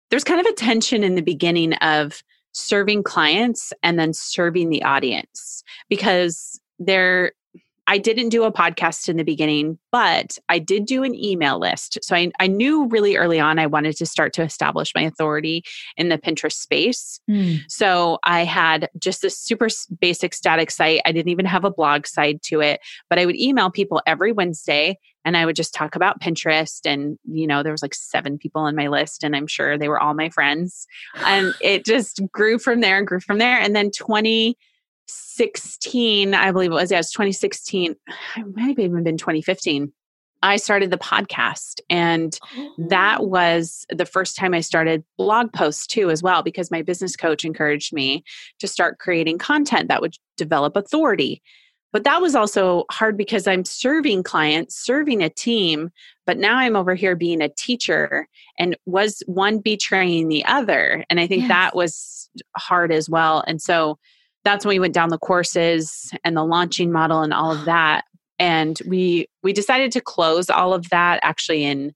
[0.09, 4.83] there's kind of a tension in the beginning of serving clients and then serving the
[4.83, 7.31] audience because there
[7.89, 11.97] I didn't do a podcast in the beginning, but I did do an email list.
[12.03, 15.63] So I, I knew really early on I wanted to start to establish my authority
[15.97, 17.19] in the Pinterest space.
[17.27, 17.61] Mm.
[17.67, 21.01] So I had just a super basic static site.
[21.03, 24.33] I didn't even have a blog side to it, but I would email people every
[24.33, 26.81] Wednesday and I would just talk about Pinterest.
[26.85, 29.89] And, you know, there was like seven people on my list, and I'm sure they
[29.89, 30.87] were all my friends.
[31.17, 33.59] And it just grew from there and grew from there.
[33.59, 34.57] And then 20,
[35.09, 37.95] 16, I believe it was, yeah, it was 2016.
[38.37, 39.91] It might have even been 2015.
[40.41, 41.79] I started the podcast.
[41.89, 42.37] And
[42.77, 43.25] that oh.
[43.25, 47.43] was the first time I started blog posts too, as well, because my business coach
[47.43, 48.23] encouraged me
[48.59, 51.41] to start creating content that would develop authority.
[51.91, 55.89] But that was also hard because I'm serving clients, serving a team,
[56.27, 58.27] but now I'm over here being a teacher.
[58.59, 61.03] And was one betraying the other?
[61.09, 61.49] And I think yes.
[61.49, 63.43] that was hard as well.
[63.47, 63.97] And so
[64.43, 68.05] that's when we went down the courses and the launching model and all of that.
[68.37, 71.93] And we we decided to close all of that actually in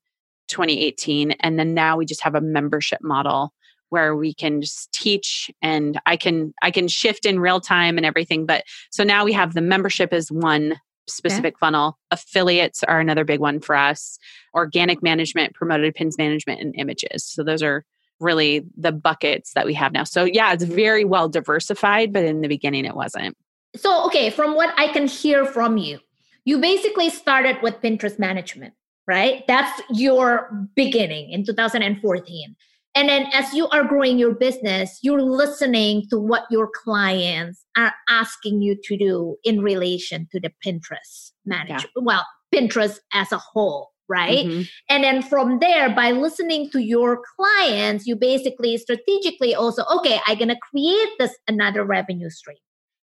[0.50, 3.54] 2018 and then now we just have a membership model
[3.90, 8.06] where we can just teach and i can i can shift in real time and
[8.06, 8.46] everything.
[8.46, 11.60] But so now we have the membership as one specific okay.
[11.60, 11.98] funnel.
[12.12, 14.18] Affiliates are another big one for us.
[14.54, 17.24] Organic management promoted pins management and images.
[17.24, 17.86] So those are
[18.24, 20.04] really the buckets that we have now.
[20.04, 23.38] So yeah, it's very well diversified, but in the beginning it wasn't.
[23.76, 26.00] So okay, from what I can hear from you,
[26.46, 28.74] you basically started with Pinterest management,
[29.08, 29.44] right?
[29.48, 32.56] That's your beginning in 2014.
[32.96, 37.94] And then as you are growing your business, you're listening to what your clients are
[38.08, 41.92] asking you to do in relation to the Pinterest management.
[41.96, 42.04] Yeah.
[42.04, 44.46] Well, Pinterest as a whole right?
[44.46, 44.62] Mm-hmm.
[44.90, 50.38] And then from there, by listening to your clients, you basically strategically also, okay, I'm
[50.38, 52.58] going to create this another revenue stream.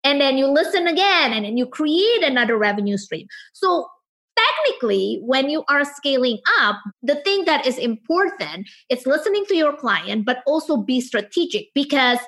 [0.03, 3.27] And then you listen again and then you create another revenue stream.
[3.53, 3.87] So
[4.39, 9.75] technically when you are scaling up the thing that is important is listening to your
[9.75, 12.19] client but also be strategic because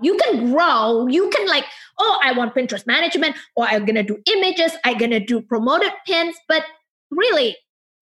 [0.00, 1.64] you can grow you can like
[1.98, 6.36] oh i want pinterest management or i'm gonna do images i'm gonna do promoted pins
[6.48, 6.64] but
[7.10, 7.56] really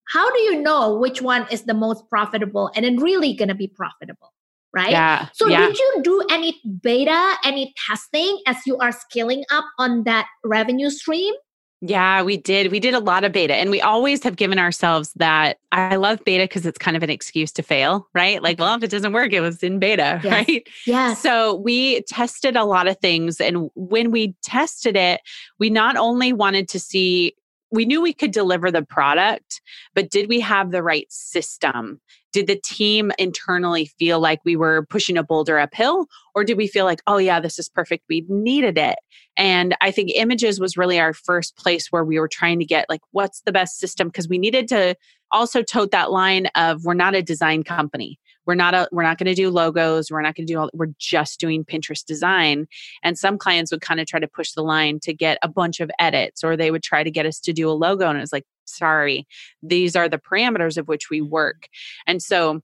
[0.09, 3.55] how do you know which one is the most profitable and then really going to
[3.55, 4.33] be profitable?
[4.73, 4.91] Right.
[4.91, 5.29] Yeah.
[5.33, 5.65] So, yeah.
[5.65, 10.89] did you do any beta, any testing as you are scaling up on that revenue
[10.89, 11.33] stream?
[11.81, 12.71] Yeah, we did.
[12.71, 16.19] We did a lot of beta and we always have given ourselves that I love
[16.25, 18.41] beta because it's kind of an excuse to fail, right?
[18.41, 20.33] Like, well, if it doesn't work, it was in beta, Yes.
[20.33, 20.67] right?
[20.87, 21.13] Yeah.
[21.13, 23.39] So we tested a lot of things.
[23.39, 25.21] And when we tested it,
[25.59, 27.35] we not only wanted to see,
[27.71, 29.61] we knew we could deliver the product,
[29.93, 31.99] but did we have the right system?
[32.33, 36.07] Did the team internally feel like we were pushing a boulder uphill?
[36.35, 38.05] Or did we feel like, oh, yeah, this is perfect?
[38.09, 38.97] We needed it.
[39.37, 42.89] And I think images was really our first place where we were trying to get
[42.89, 44.07] like, what's the best system?
[44.07, 44.95] Because we needed to
[45.31, 49.17] also tote that line of we're not a design company we're not a we're not
[49.17, 52.65] going to do logos we're not going to do all we're just doing pinterest design.
[53.03, 55.79] And some clients would kind of try to push the line to get a bunch
[55.79, 58.33] of edits or they would try to get us to do a logo and it's
[58.33, 59.27] like sorry
[59.61, 61.67] these are the parameters of which we work.
[62.07, 62.61] And so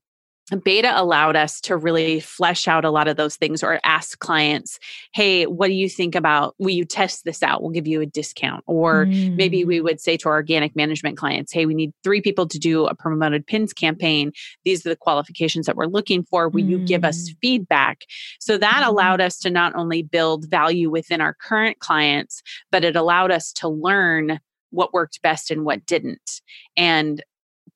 [0.63, 4.77] beta allowed us to really flesh out a lot of those things or ask clients
[5.13, 7.61] hey what do you think about will you test this out?
[7.61, 8.63] We'll give you a discount.
[8.67, 9.67] Or maybe Mm.
[9.67, 12.85] we would say to our organic management clients hey we need three people to do
[12.85, 14.31] a promoted pins campaign.
[14.65, 16.49] These are the qualifications that we're looking for.
[16.49, 17.35] Will you give us Mm.
[17.41, 18.01] feedback?
[18.39, 22.95] So that allowed us to not only build value within our current clients but it
[22.95, 24.39] allowed us to learn
[24.71, 26.41] what worked best and what didn't.
[26.75, 27.23] And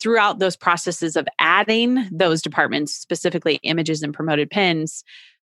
[0.02, 5.04] throughout those processes of adding those departments specifically images and promoted pins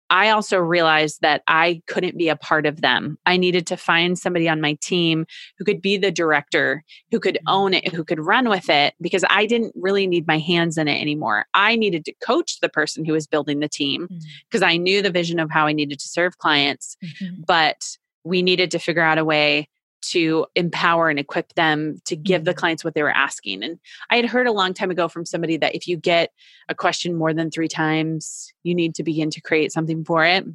[0.09, 3.17] I also realized that I couldn't be a part of them.
[3.25, 5.25] I needed to find somebody on my team
[5.57, 9.23] who could be the director, who could own it, who could run with it, because
[9.29, 11.45] I didn't really need my hands in it anymore.
[11.55, 14.21] I needed to coach the person who was building the team Mm.
[14.51, 17.45] because I knew the vision of how I needed to serve clients, Mhm.
[17.47, 19.67] but we needed to figure out a way
[20.11, 22.57] to empower and equip them to give the Mhm.
[22.57, 23.63] clients what they were asking.
[23.63, 26.31] And I had heard a long time ago from somebody that if you get
[26.69, 30.45] a question more than three times, you need to begin to create something for it.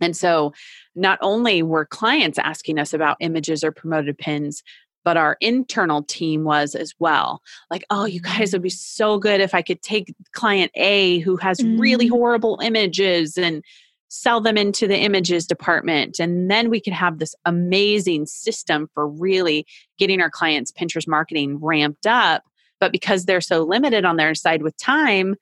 [0.00, 0.52] And so
[0.94, 4.62] not only were clients asking us about images or promoted pins,
[5.04, 7.40] but our internal team was as well.
[7.70, 11.36] Like, oh, you guys would be so good if I could take client A who
[11.36, 12.10] has really Mhm.
[12.10, 13.64] horrible images and
[14.08, 16.18] sell them into the images department.
[16.18, 19.66] And then we could have this amazing system for really
[19.98, 22.42] getting our clients' Pinterest marketing ramped up.
[22.80, 25.34] But because they're so limited on their side with time,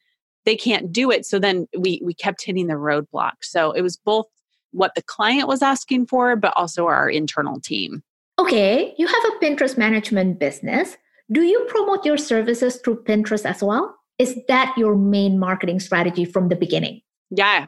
[0.45, 1.27] they can't do it.
[1.27, 3.33] So then we we kept hitting the roadblock.
[3.43, 4.27] So it was both
[4.73, 8.03] what the client was asking for, but also our internal team.
[8.39, 10.97] Okay, you have a Pinterest management business.
[11.33, 13.95] Do you promote your services through Pinterest as well?
[14.19, 17.01] Is that your main marketing strategy from the beginning?
[17.31, 17.67] Yeah.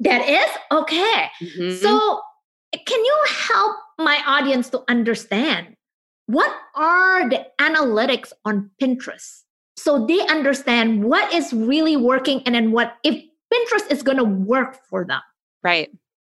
[0.00, 0.50] That is?
[0.72, 1.30] Okay.
[1.42, 1.80] Mhm.
[1.80, 2.20] So,
[2.72, 5.76] can you help my audience to understand
[6.26, 9.42] what are the analytics on Pinterest
[9.76, 13.14] so they understand what is really working and then what if
[13.52, 15.20] Pinterest is going to work for them?
[15.62, 15.90] right.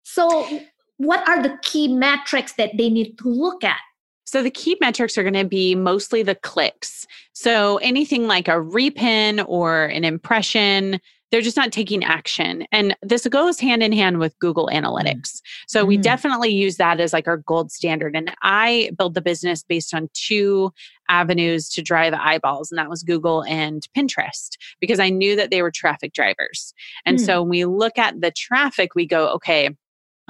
[0.04, 0.48] So,
[0.96, 3.78] what are the key metrics that they need to look at?
[4.24, 7.06] So the key metrics are going to be mostly the clicks.
[7.32, 12.66] So anything like a repin or an impression, they're just not taking action.
[12.72, 15.40] And this goes hand in hand with Google Analytics.
[15.68, 16.02] So we Mm.
[16.02, 18.16] definitely use that as like our gold standard.
[18.16, 20.72] And I built the business based on two
[21.08, 25.62] avenues to drive eyeballs, and that was Google and Pinterest, because I knew that they
[25.62, 26.72] were traffic drivers.
[27.04, 27.26] And Mm.
[27.26, 29.70] so when we look at the traffic, we go, okay,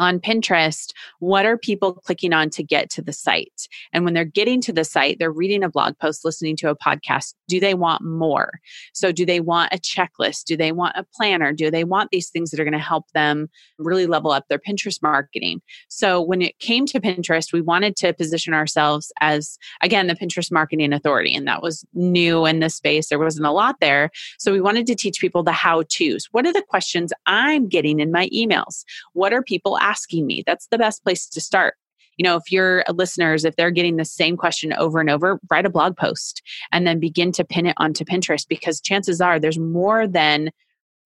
[0.00, 3.68] on Pinterest, what are people clicking on to get to the site?
[3.92, 6.76] And when they're getting to the site, they're reading a blog post, listening to a
[6.76, 7.34] podcast.
[7.46, 8.58] Do they want more?
[8.94, 10.44] So, do they want a checklist?
[10.44, 11.52] Do they want a planner?
[11.52, 14.58] Do they want these things that are going to help them really level up their
[14.58, 15.60] Pinterest marketing?
[15.88, 20.50] So, when it came to Pinterest, we wanted to position ourselves as, again, the Pinterest
[20.50, 21.34] marketing authority.
[21.34, 23.08] And that was new in this space.
[23.08, 24.10] There wasn't a lot there.
[24.38, 26.28] So, we wanted to teach people the how to's.
[26.32, 28.84] What are the questions I'm getting in my emails?
[29.12, 30.42] What are people asking me?
[30.46, 31.74] That's the best place to start.
[32.16, 35.64] You know, if your listeners, if they're getting the same question over and over, write
[35.64, 39.58] a blog post and then begin to pin it onto Pinterest because chances are there's
[39.58, 40.50] more than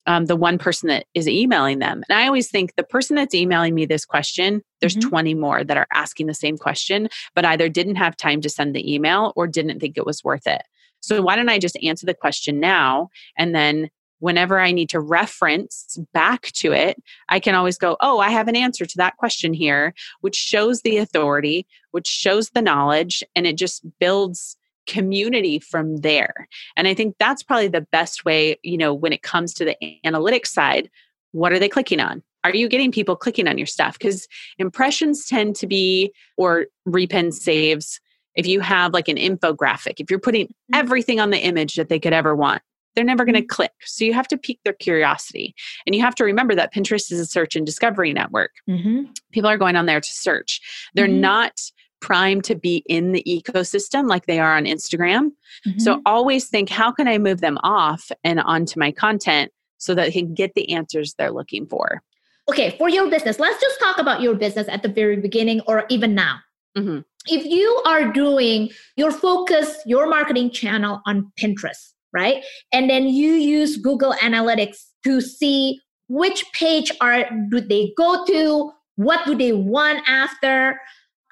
[0.07, 2.03] um, the one person that is emailing them.
[2.09, 5.09] And I always think the person that's emailing me this question, there's Mhm.
[5.09, 8.75] 20 more that are asking the same question, but either didn't have time to send
[8.75, 10.63] the email or didn't think it was worth it.
[11.01, 13.89] So why don't I just answer the question now and then
[14.25, 16.97] whenever I need to reference back to it,
[17.29, 19.93] I can always go, oh, I have an answer to that question here,
[20.23, 26.49] which shows the authority, which shows the knowledge, and it just builds community from there.
[26.75, 29.77] And I think that's probably the best way, you know, when it comes to the
[30.07, 30.91] analytics side,
[31.33, 32.23] what are they clicking on?
[32.45, 33.99] Are you getting people clicking on your stuff?
[33.99, 34.27] Because
[34.57, 38.01] impressions tend to be, or repin saves,
[38.37, 40.53] if you have like an infographic, if you're putting Mhm.
[40.73, 42.63] everything on the image that they could ever want,
[42.95, 43.73] they're never going to click.
[43.83, 45.55] So you have to pique their curiosity.
[45.87, 48.53] And you have to remember that Pinterest is a search and discovery network.
[48.69, 49.17] Mhm.
[49.33, 50.61] People are going on there to search.
[50.95, 51.21] They're Mhm.
[51.21, 51.61] not
[52.01, 55.31] primed to be in the ecosystem like they are on Instagram.
[55.67, 55.79] Mm-hmm.
[55.79, 60.07] So always think, how can I move them off and onto my content so that
[60.07, 62.03] they can get the answers they're looking for?
[62.51, 65.87] Okay, for your business, let's just talk about your business at the very beginning or
[65.89, 66.41] even now.
[66.77, 66.99] Mm-hmm.
[67.27, 72.45] If you are doing your focus, your marketing channel on Pinterest, right?
[72.73, 78.73] And then you use Google Analytics to see which page are do they go to,
[78.97, 80.81] what do they want after,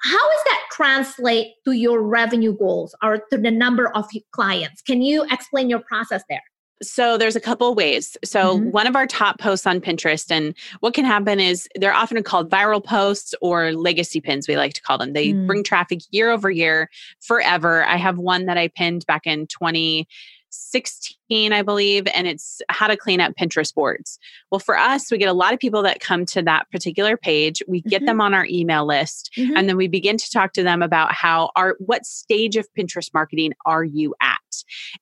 [0.03, 4.81] how does that translate to your revenue goals or to the number of clients?
[4.81, 6.43] Can you explain your process there?
[6.81, 8.17] So there's a couple ways.
[8.25, 8.71] So mm-hmm.
[8.71, 12.49] one of our top posts on Pinterest and what can happen is they're often called
[12.49, 15.13] viral posts or legacy pins we like to call them.
[15.13, 15.47] They mm.
[15.47, 16.89] bring traffic year over year
[17.21, 17.85] forever.
[17.85, 20.07] I have one that I pinned back in 20
[20.53, 24.19] 16, I believe, and it's how to clean up Pinterest boards.
[24.51, 27.61] Well, for us, we get a lot of people that come to that particular page.
[27.67, 28.05] We get mm-hmm.
[28.05, 29.55] them on our email list, mm-hmm.
[29.55, 33.13] and then we begin to talk to them about how are what stage of Pinterest
[33.13, 34.37] marketing are you at?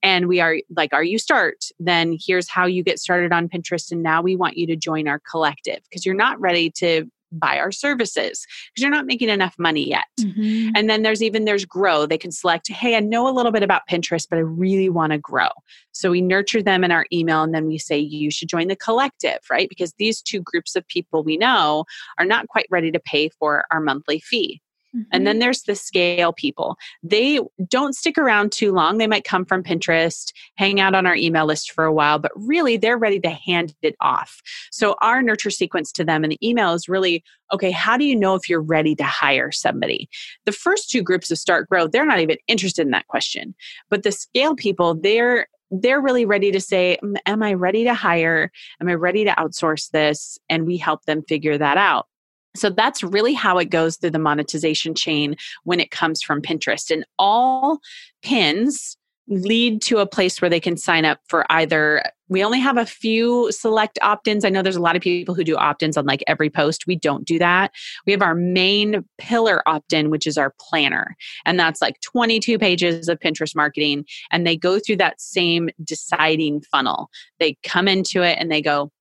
[0.02, 1.66] And we are like, are you start?
[1.80, 3.92] Then here's how you get started on Pinterest.
[3.92, 7.58] And now we want you to join our collective because you're not ready to buy
[7.58, 10.06] our services because you're not making enough money yet.
[10.20, 10.72] Mm-hmm.
[10.76, 12.06] And then there's even there's grow.
[12.06, 15.12] They can select, hey, I know a little bit about Pinterest, but I really want
[15.12, 15.50] to grow.
[15.92, 18.76] So we nurture them in our email and then we say you should join the
[18.76, 19.70] collective, right?
[19.70, 21.86] Because these two groups of people we know
[22.18, 24.62] are not quite ready to pay for our monthly fee.
[24.96, 25.10] Mm-hmm.
[25.12, 25.42] And then mm-hmm.
[25.42, 26.78] there's the scale people.
[27.04, 28.98] They don't stick around too long.
[28.98, 32.32] They might come from Pinterest, hang out on our email list for a while, but
[32.36, 34.42] really they're ready to hand it off.
[34.72, 37.24] So our nurture sequence to them in the email is really
[37.54, 40.10] okay, how do you know if you're ready to hire somebody?
[40.46, 43.54] The first two groups of start grow, they're not even interested in that question.
[43.90, 48.52] But the scale people, they're they're really ready to say, Am I ready to hire?
[48.82, 50.38] Am I ready to outsource this?
[50.50, 52.08] And we help them figure that out.
[52.56, 56.92] So that's really how it goes through the monetization chain when it comes from Pinterest.
[56.92, 57.80] And all
[58.22, 58.98] pins
[59.28, 62.86] lead to a place where they can sign up for either we only have a
[62.86, 64.46] few select opt-ins.
[64.46, 66.88] I know there's a lot of people who do opt-ins on like every post.
[66.88, 67.72] We don't do that.
[68.06, 71.16] We have our main pillar opt-in which is our planner.
[71.46, 76.62] And that's like 22 pages of pinterest marketing and they go through that same deciding
[76.72, 77.10] funnel.
[77.40, 78.92] They come into it and they go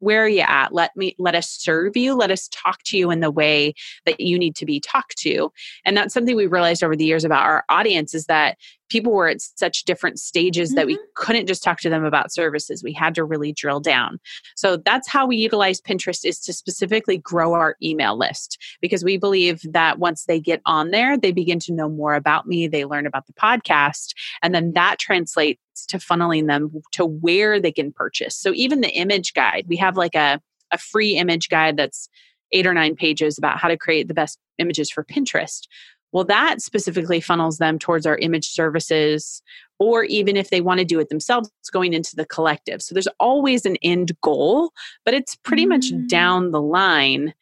[0.00, 0.72] where are you at?
[0.72, 2.14] Let me let us serve you.
[2.14, 3.74] Let us talk to you in the way
[4.06, 5.52] that you need to be talked to.
[5.84, 8.58] And that's something we realized over the years about our audience is that
[8.90, 10.76] people were at such different stages mm-hmm.
[10.76, 11.04] that we mm-hmm.
[11.14, 14.18] couldn't just talk to them about services we had to really drill down
[14.56, 19.16] so that's how we utilize pinterest is to specifically grow our email list because we
[19.16, 22.84] believe that once they get on there they begin to know more about me they
[22.84, 24.12] learn about the podcast
[24.42, 28.90] and then that translates to funneling them to where they can purchase so even the
[28.90, 30.40] image guide we have like a,
[30.72, 32.08] a free image guide that's
[32.52, 35.68] eight or nine pages about how to create the best images for pinterest
[36.12, 39.42] well, that specifically funnels them towards our image services,
[39.78, 42.82] or even if they want to do it themselves, it's going into the collective.
[42.82, 44.72] So there's always an end goal,
[45.04, 45.70] but it's pretty mm.
[45.70, 47.32] much down the line.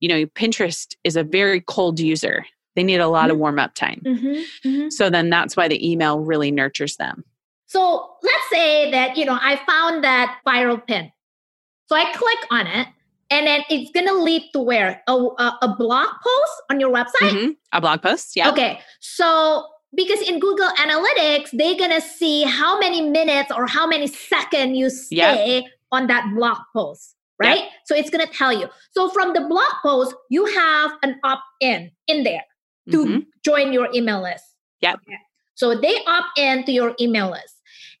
[0.00, 2.44] You know, Pinterest is a very cold user.
[2.76, 3.32] They need a lot mm-hmm.
[3.32, 4.02] of warm up time.
[4.04, 4.68] Mm-hmm.
[4.68, 4.88] Mm-hmm.
[4.90, 7.24] So then that's why the email really nurtures them.
[7.66, 11.12] So let's say that, you know, I found that viral pin.
[11.88, 12.88] So I click on it
[13.34, 16.90] and then it's going to lead to where a, a, a, blog post on your
[16.90, 17.50] website mm-hmm.
[17.72, 19.66] a blog post yeah okay so
[19.96, 24.78] because in google analytics they're going to see how many minutes or how many seconds
[24.78, 25.64] you stay yep.
[25.90, 27.68] on that blog post right yep.
[27.86, 31.90] so it's going to tell you so from the blog post you have an opt-in
[32.06, 32.44] in there
[32.90, 33.18] to mm-hmm.
[33.44, 34.44] join your email list
[34.80, 35.18] yeah okay.
[35.54, 37.56] so they opt in to your email list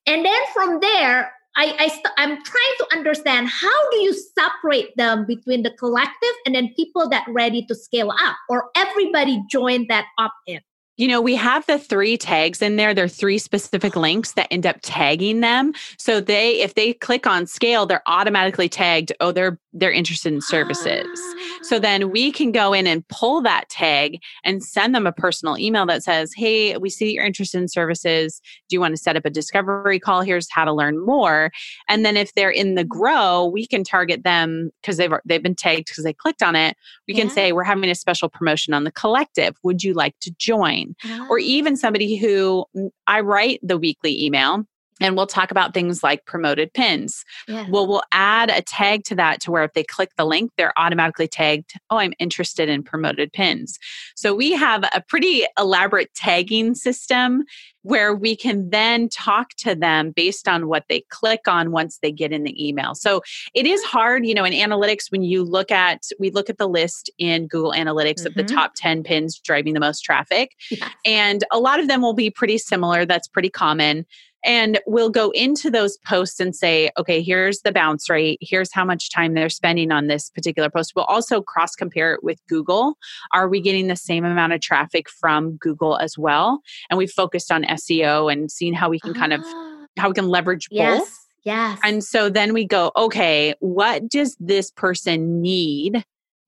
[0.06, 4.96] and then from there I, I st- I'm trying to understand how do you separate
[4.96, 9.86] them between the collective and then people that ready to scale up or everybody join
[9.88, 10.60] that opt-in
[10.96, 12.94] you know, we have the three tags in there.
[12.94, 15.72] There are three specific links that end up tagging them.
[15.98, 19.12] So they, if they click on scale, they're automatically tagged.
[19.20, 21.18] Oh, they're they're interested in services.
[21.62, 25.58] So then we can go in and pull that tag and send them a personal
[25.58, 28.40] email that says, "Hey, we see that you're interested in services.
[28.68, 30.22] Do you want to set up a discovery call?
[30.22, 31.50] Here's how to learn more."
[31.88, 35.56] And then if they're in the grow, we can target them because they've they've been
[35.56, 36.76] tagged because they clicked on it.
[37.08, 37.22] We yeah.
[37.22, 39.56] can say, "We're having a special promotion on the collective.
[39.64, 40.83] Would you like to join?"
[41.30, 44.64] Or even somebody who mm, I write the weekly email
[45.00, 47.24] and we'll talk about things like promoted pins.
[47.48, 47.66] Yeah.
[47.68, 50.72] Well, we'll add a tag to that to where if they click the link, they're
[50.78, 53.78] automatically tagged, oh, I'm interested in promoted pins.
[54.14, 57.44] So we have a pretty elaborate tagging system
[57.82, 62.10] where we can then talk to them based on what they click on once they
[62.10, 62.94] get in the email.
[62.94, 63.20] So
[63.52, 66.68] it is hard, you know, in analytics when you look at we look at the
[66.68, 68.28] list in Google Analytics mm-hmm.
[68.28, 68.56] of the mm-hmm.
[68.56, 70.52] top 10 pins driving the most traffic.
[70.70, 70.90] Yes.
[71.04, 73.04] And a lot of them will be pretty similar.
[73.04, 74.06] That's pretty common.
[74.44, 78.38] And we'll go into those posts and say, okay, here's the bounce rate.
[78.40, 80.92] Here's how much time they're spending on this particular post.
[80.94, 82.96] We'll also cross compare it with Google.
[83.32, 86.60] Are we getting the same amount of traffic from Google as well?
[86.90, 89.86] And we've focused on SEO and seeing how we can kind of ah.
[89.98, 90.78] how we can leverage both.
[90.78, 91.00] yes.
[91.00, 91.18] both.
[91.44, 91.78] Yes.
[91.84, 96.02] And so then we go, okay, what does this person need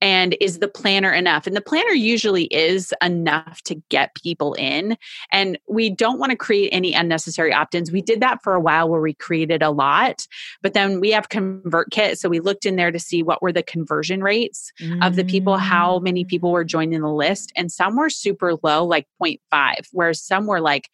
[0.07, 1.47] and is the planner enough?
[1.47, 4.97] And the planner usually is enough to get people in.
[5.33, 7.91] And we don't want to create any unnecessary opt-ins.
[7.91, 10.25] We did that for a while where we created a lot
[10.61, 13.63] but then we have convertkit so we looked in there to see what were the
[13.63, 15.05] conversion rates mm.
[15.05, 17.51] of the people how many people were joining the list.
[17.57, 20.89] And some were super low like 0.5 whereas some were like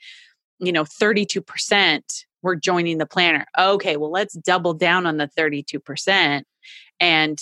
[0.60, 2.02] you know 32%
[2.42, 3.46] were joining the planner.
[3.60, 6.44] Okay well let's double down on the 32%
[7.00, 7.40] and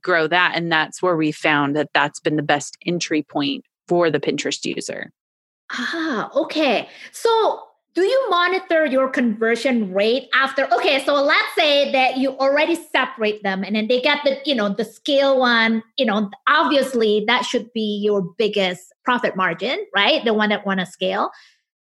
[0.00, 0.52] grow that.
[0.54, 4.64] And that's where we found that that's been the best entry point for the Pinterest
[4.64, 5.10] user.
[5.70, 6.88] Ah, okay.
[7.12, 7.62] So
[7.94, 13.42] do you monitor your conversion rate after okay so let's say that you already separate
[13.42, 17.44] them and then they get the you know the scale one you know obviously that
[17.44, 21.30] should be your biggest profit margin right the one that want to scale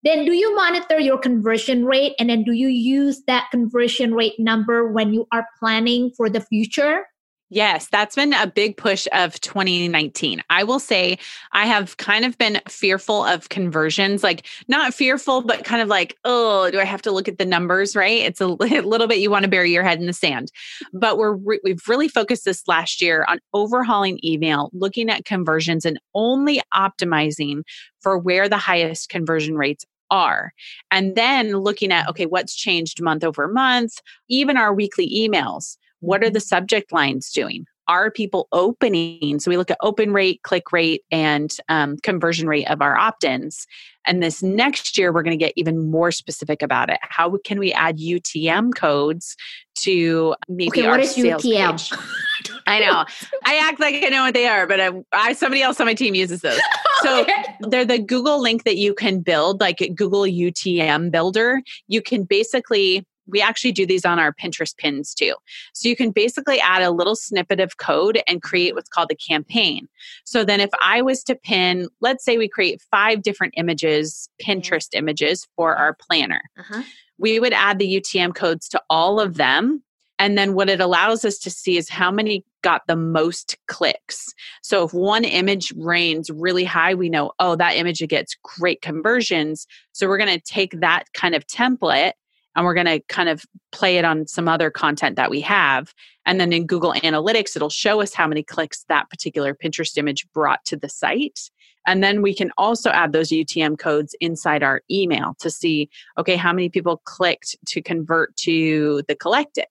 [0.03, 4.39] then do you monitor your conversion rate and then do you use that conversion rate
[4.39, 7.05] number when you are planning for the future
[7.52, 10.43] Yes, that's been a big push of 2019.
[10.52, 11.18] I will say
[11.52, 16.16] I have kind of been fearful of conversions, like not fearful, but kind of like,
[16.26, 18.22] oh, do I have to look at the numbers, right?
[18.22, 20.52] It's a little bit you want to bury your head in the sand.
[20.93, 25.86] But we're re- we've really focused this last year on overhauling email, looking at conversions
[25.86, 27.64] and only optimizing
[28.00, 30.54] for where the highest conversion rates are.
[30.91, 36.22] And then looking at, okay, what's changed month over month, even our weekly emails what
[36.22, 36.34] are mm-hmm.
[36.34, 37.66] the subject lines doing?
[37.88, 39.39] Are people opening?
[39.39, 43.24] So we look at open rate, click rate, and um, conversion rate of our opt
[43.24, 43.66] ins.
[44.06, 47.00] And this next year, we're going to get even more specific about it.
[47.02, 49.36] How can we add UTM codes
[49.80, 51.72] to maybe okay, our what is sales UTM?
[51.72, 52.00] page?
[52.68, 53.06] I know.
[53.45, 55.95] I act like I know what they are, but I, I somebody else on my
[55.95, 56.60] team uses those.
[57.02, 57.26] So
[57.62, 61.62] they're the Google link that you can build, like Google UTM Builder.
[61.88, 65.34] You can basically we actually do these on our Pinterest pins too.
[65.73, 69.15] So you can basically add a little snippet of code and create what's called a
[69.15, 69.88] campaign.
[70.25, 74.89] So then if I was to pin, let's say we create five different images, Pinterest
[74.93, 76.41] images for our planner.
[76.57, 76.84] Uh-huh.
[77.17, 79.84] We would add the UTM codes to all of them.
[80.19, 84.34] And then what it allows us to see is how many got the most clicks.
[84.61, 89.65] So if one image reigns really high, we know, oh, that image gets great conversions.
[89.93, 92.13] So we're going to take that kind of template
[92.56, 95.93] and we're going to kind of play it on some other content that we have.
[96.26, 100.28] And then in Google Analytics, it'll show us how many clicks that particular Pinterest image
[100.34, 101.50] brought to the site.
[101.88, 106.36] And then we can also add those UTM codes inside our email to see, okay,
[106.36, 109.66] how many people clicked to convert to the collective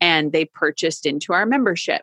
[0.00, 2.02] and they purchased into our membership.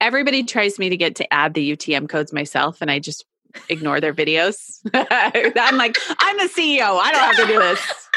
[0.00, 3.24] Everybody tries me to get to add the UTM codes myself, and I just
[3.68, 4.80] ignore their videos.
[4.94, 6.98] I'm like, I'm the CEO.
[7.00, 7.80] I don't have to do this.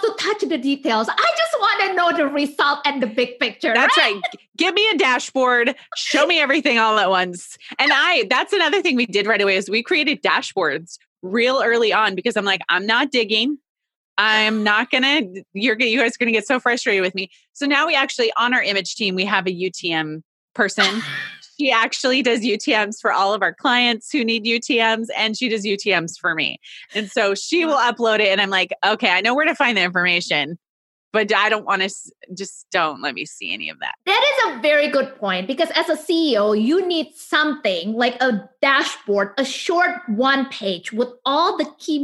[0.00, 1.08] I am not to touch the details.
[1.08, 3.72] I just want to know the result and the big picture.
[3.74, 4.14] That's right.
[4.14, 4.22] right.
[4.56, 5.74] Give me a dashboard.
[5.96, 7.58] Show me everything all at once.
[7.78, 11.92] And I, that's another thing we did right away is we created dashboards real early
[11.92, 13.58] on because I'm like, I'm not digging.
[14.18, 15.22] I'm not gonna.
[15.54, 17.30] You're you guys are gonna get so frustrated with me.
[17.54, 20.22] So now we actually on our image team we have a UTM
[20.54, 21.02] person
[21.60, 25.62] she actually does UTMs for all of our clients who need UTMs and she does
[25.62, 26.58] UTMs for me.
[26.94, 29.76] And so she will upload it and I'm like, okay, I know where to find
[29.76, 30.58] the information,
[31.12, 31.90] but I don't want to
[32.34, 33.92] just don't let me see any of that.
[34.06, 38.48] That is a very good point because as a CEO, you need something like a
[38.62, 41.98] dashboard, a short one page with all the key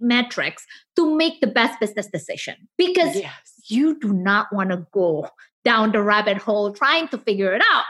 [0.00, 3.52] metrics to make the best business decision because yes.
[3.66, 5.28] you do not want to go
[5.62, 7.84] down the rabbit hole trying to figure it out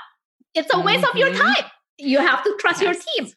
[0.55, 1.11] it's a waste mm-hmm.
[1.11, 1.55] of your mm-hmm.
[1.55, 1.71] time.
[1.99, 3.05] You have to trust yes.
[3.17, 3.33] your team.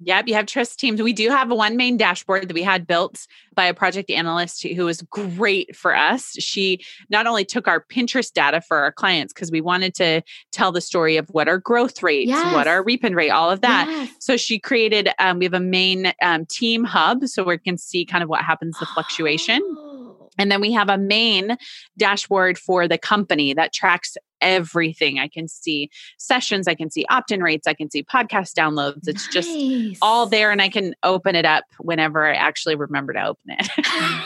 [0.00, 1.02] Yep, you have trust teams.
[1.02, 4.62] We do have a one main dashboard that we had built by a project analyst
[4.62, 6.34] who was great for us.
[6.38, 10.70] She not only took our Pinterest data for our clients because we wanted to tell
[10.70, 12.54] the story of what our growth rates, yes.
[12.54, 13.88] what our repin rate, all of that.
[13.88, 14.10] Yes.
[14.20, 15.08] So she created.
[15.18, 18.42] Um, we have a main um, team hub so we can see kind of what
[18.42, 19.60] happens the fluctuation.
[19.64, 20.28] Oh.
[20.38, 21.56] And then we have a main
[21.98, 25.18] dashboard for the company that tracks everything.
[25.18, 29.08] I can see sessions, I can see opt in rates, I can see podcast downloads.
[29.08, 29.46] It's nice.
[29.46, 33.50] just all there, and I can open it up whenever I actually remember to open
[33.58, 33.68] it.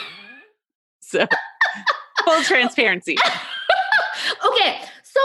[0.99, 1.27] so,
[2.23, 3.17] full transparency.
[4.45, 4.81] okay.
[5.03, 5.19] So,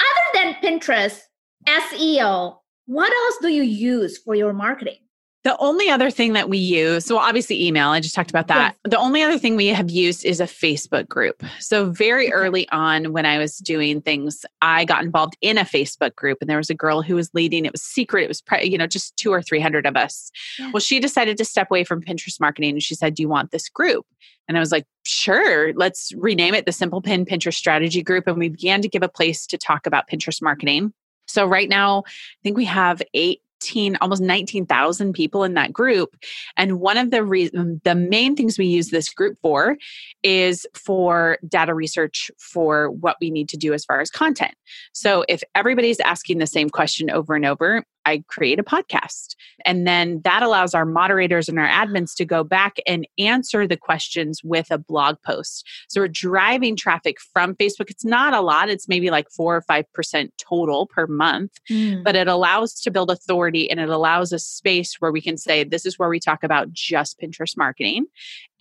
[0.00, 1.20] other than Pinterest,
[1.66, 2.56] SEO,
[2.86, 4.98] what else do you use for your marketing?
[5.44, 8.76] The only other thing that we use, so obviously email, I just talked about that.
[8.84, 8.92] Yes.
[8.92, 11.42] The only other thing we have used is a Facebook group.
[11.58, 12.32] So, very okay.
[12.32, 16.48] early on when I was doing things, I got involved in a Facebook group and
[16.48, 17.64] there was a girl who was leading.
[17.64, 18.22] It was secret.
[18.22, 20.30] It was, you know, just two or 300 of us.
[20.60, 20.70] Yeah.
[20.72, 23.50] Well, she decided to step away from Pinterest marketing and she said, Do you want
[23.50, 24.06] this group?
[24.46, 28.28] And I was like, Sure, let's rename it the Simple Pin Pinterest Strategy Group.
[28.28, 30.92] And we began to give a place to talk about Pinterest marketing.
[31.26, 36.16] So right now, I think we have eight 18 almost 19,000 people in that group.
[36.56, 39.76] And one of the reasons the main things we use this group for
[40.22, 44.54] is for data research for what we need to do as far as content.
[44.92, 49.36] So if everybody's asking the same question over and over I create a podcast.
[49.64, 53.76] And then that allows our moderators and our admins to go back and answer the
[53.76, 55.66] questions with a blog post.
[55.88, 57.90] So we're driving traffic from Facebook.
[57.90, 62.02] It's not a lot, it's maybe like four or 5% total per month, mm.
[62.02, 65.64] but it allows to build authority and it allows a space where we can say,
[65.64, 68.06] this is where we talk about just Pinterest marketing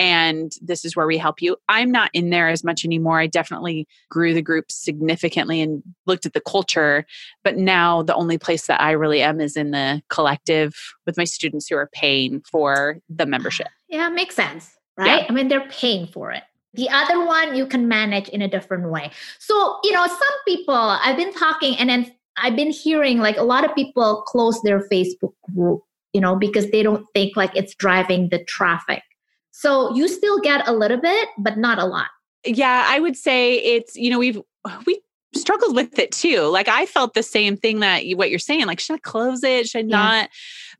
[0.01, 1.55] and this is where we help you.
[1.69, 3.19] I'm not in there as much anymore.
[3.19, 7.05] I definitely grew the group significantly and looked at the culture,
[7.43, 10.75] but now the only place that I really am is in the collective
[11.05, 13.67] with my students who are paying for the membership.
[13.89, 15.23] Yeah, makes sense, right?
[15.23, 15.27] Yeah.
[15.29, 16.43] I mean, they're paying for it.
[16.73, 19.11] The other one you can manage in a different way.
[19.39, 23.43] So, you know, some people I've been talking and then I've been hearing like a
[23.43, 25.81] lot of people close their Facebook group,
[26.13, 29.03] you know, because they don't think like it's driving the traffic
[29.51, 32.07] so you still get a little bit, but not a lot.
[32.45, 34.41] Yeah, I would say it's, you know, we've,
[34.85, 35.01] we
[35.33, 36.41] struggled with it too.
[36.47, 38.65] Like I felt the same thing that you, what you're saying.
[38.65, 39.67] Like, should I close it?
[39.67, 39.97] Should I yeah.
[39.97, 40.29] not?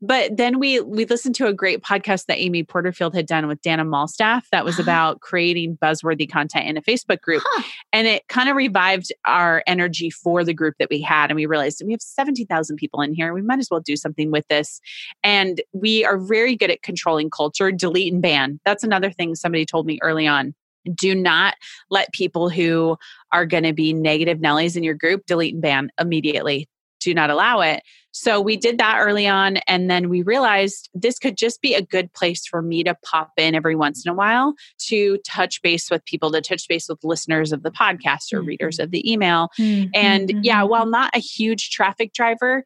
[0.00, 3.62] But then we we listened to a great podcast that Amy Porterfield had done with
[3.62, 7.42] Dana Malstaff that was about creating buzzworthy content in a Facebook group.
[7.46, 7.62] Huh.
[7.92, 11.30] And it kind of revived our energy for the group that we had.
[11.30, 13.32] And we realized we have 17,000 people in here.
[13.32, 14.80] We might as well do something with this.
[15.22, 18.60] And we are very good at controlling culture, delete and ban.
[18.64, 20.54] That's another thing somebody told me early on
[20.94, 21.54] do not
[21.90, 22.96] let people who
[23.32, 26.68] are going to be negative Nellies in your group delete and ban immediately.
[27.00, 27.82] Do not allow it.
[28.12, 29.56] So we did that early on.
[29.66, 33.32] And then we realized this could just be a good place for me to pop
[33.38, 34.54] in every once in a while
[34.88, 38.48] to touch base with people, to touch base with listeners of the podcast or mm-hmm.
[38.48, 39.48] readers of the email.
[39.58, 39.90] Mm-hmm.
[39.94, 40.70] And yeah, mm-hmm.
[40.70, 42.64] while not a huge traffic driver,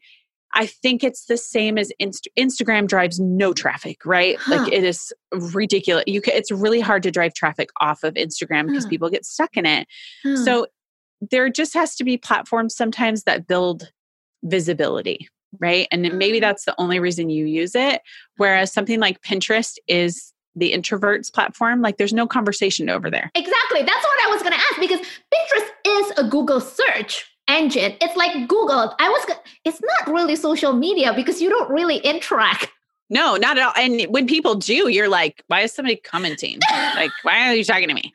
[0.56, 4.36] I think it's the same as Inst- Instagram drives no traffic, right?
[4.38, 4.56] Huh.
[4.56, 6.04] Like it is ridiculous.
[6.06, 8.90] You can, it's really hard to drive traffic off of Instagram because huh.
[8.90, 9.86] people get stuck in it.
[10.24, 10.36] Huh.
[10.36, 10.66] So
[11.30, 13.92] there just has to be platforms sometimes that build
[14.44, 15.28] visibility,
[15.60, 15.88] right?
[15.92, 16.40] And maybe mm-hmm.
[16.40, 18.00] that's the only reason you use it.
[18.38, 18.74] Whereas mm-hmm.
[18.74, 23.30] something like Pinterest is the introverts platform, like there's no conversation over there.
[23.34, 23.82] Exactly.
[23.82, 27.96] That's what I was going to ask because Pinterest is a Google search engine.
[28.00, 28.94] It's like Google.
[28.98, 32.68] I was it's not really social media because you don't really interact.
[33.08, 33.72] No, not at all.
[33.76, 36.58] And when people do, you're like, why is somebody commenting?
[36.96, 38.12] like, why are you talking to me?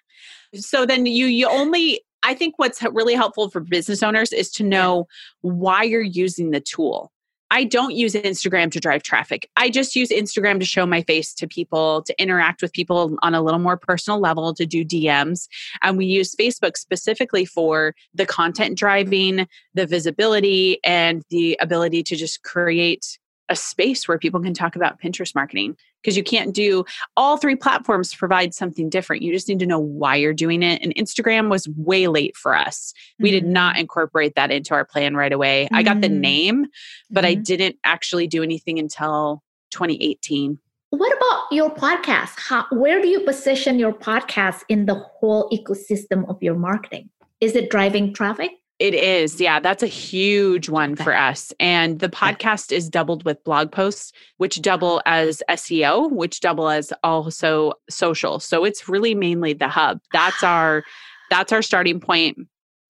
[0.56, 4.64] So then you you only I think what's really helpful for business owners is to
[4.64, 5.08] know
[5.42, 7.11] why you're using the tool.
[7.52, 9.50] I don't use Instagram to drive traffic.
[9.58, 13.36] I just use Instagram to show my face to people, to interact with people on
[13.36, 15.50] a little more personal level, to do DMs.
[15.84, 22.16] And we use Facebook specifically for the content driving, the visibility, and the ability to
[22.16, 23.20] just create
[23.52, 26.86] a space where people can talk about Pinterest marketing because you can't do
[27.18, 29.22] all three platforms provide something different.
[29.22, 30.82] You just need to know why you're doing it.
[30.82, 32.94] And Instagram was way late for us.
[32.94, 33.24] Mm-hmm.
[33.24, 33.54] We did mm-hmm.
[33.54, 35.66] not incorporate that into our plan right away.
[35.66, 35.76] Mm-hmm.
[35.76, 36.22] I got the mm-hmm.
[36.22, 36.66] name,
[37.10, 37.40] but mm-hmm.
[37.40, 40.58] I didn't actually do anything until 2018.
[40.92, 42.34] What about your podcast?
[42.38, 47.10] How, where do you position your podcast in the whole ecosystem of your marketing?
[47.42, 48.52] Is it driving traffic?
[48.82, 49.40] It is.
[49.40, 51.54] Yeah, that's a huge one for us.
[51.60, 56.92] And the podcast is doubled with blog posts, which double as SEO, which double as
[57.04, 58.40] also social.
[58.40, 60.00] So it's really mainly the hub.
[60.12, 60.84] That's our
[61.30, 62.40] that's our starting point.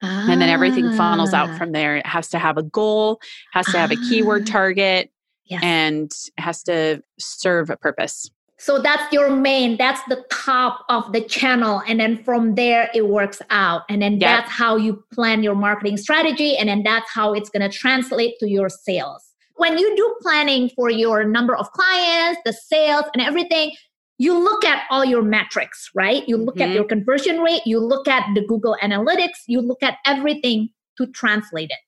[0.01, 0.31] Ah.
[0.31, 1.57] And then everything funnels out ah.
[1.57, 1.97] from there.
[1.97, 3.19] It has to have a goal,
[3.51, 4.51] has to have a keyword ah.
[4.53, 5.11] target,
[5.43, 5.61] yes.
[5.61, 8.31] and has to serve a purpose.
[8.61, 11.81] So that's your main, that's the top of the channel.
[11.87, 13.81] And then from there, it works out.
[13.89, 14.21] And then yep.
[14.21, 16.55] that's how you plan your marketing strategy.
[16.55, 19.23] And then that's how it's going to translate to your sales.
[19.55, 23.71] When you do planning for your number of clients, the sales, and everything,
[24.19, 26.23] you look at all your metrics, right?
[26.27, 26.69] You look mm-hmm.
[26.69, 31.07] at your conversion rate, you look at the Google Analytics, you look at everything to
[31.07, 31.79] translate it,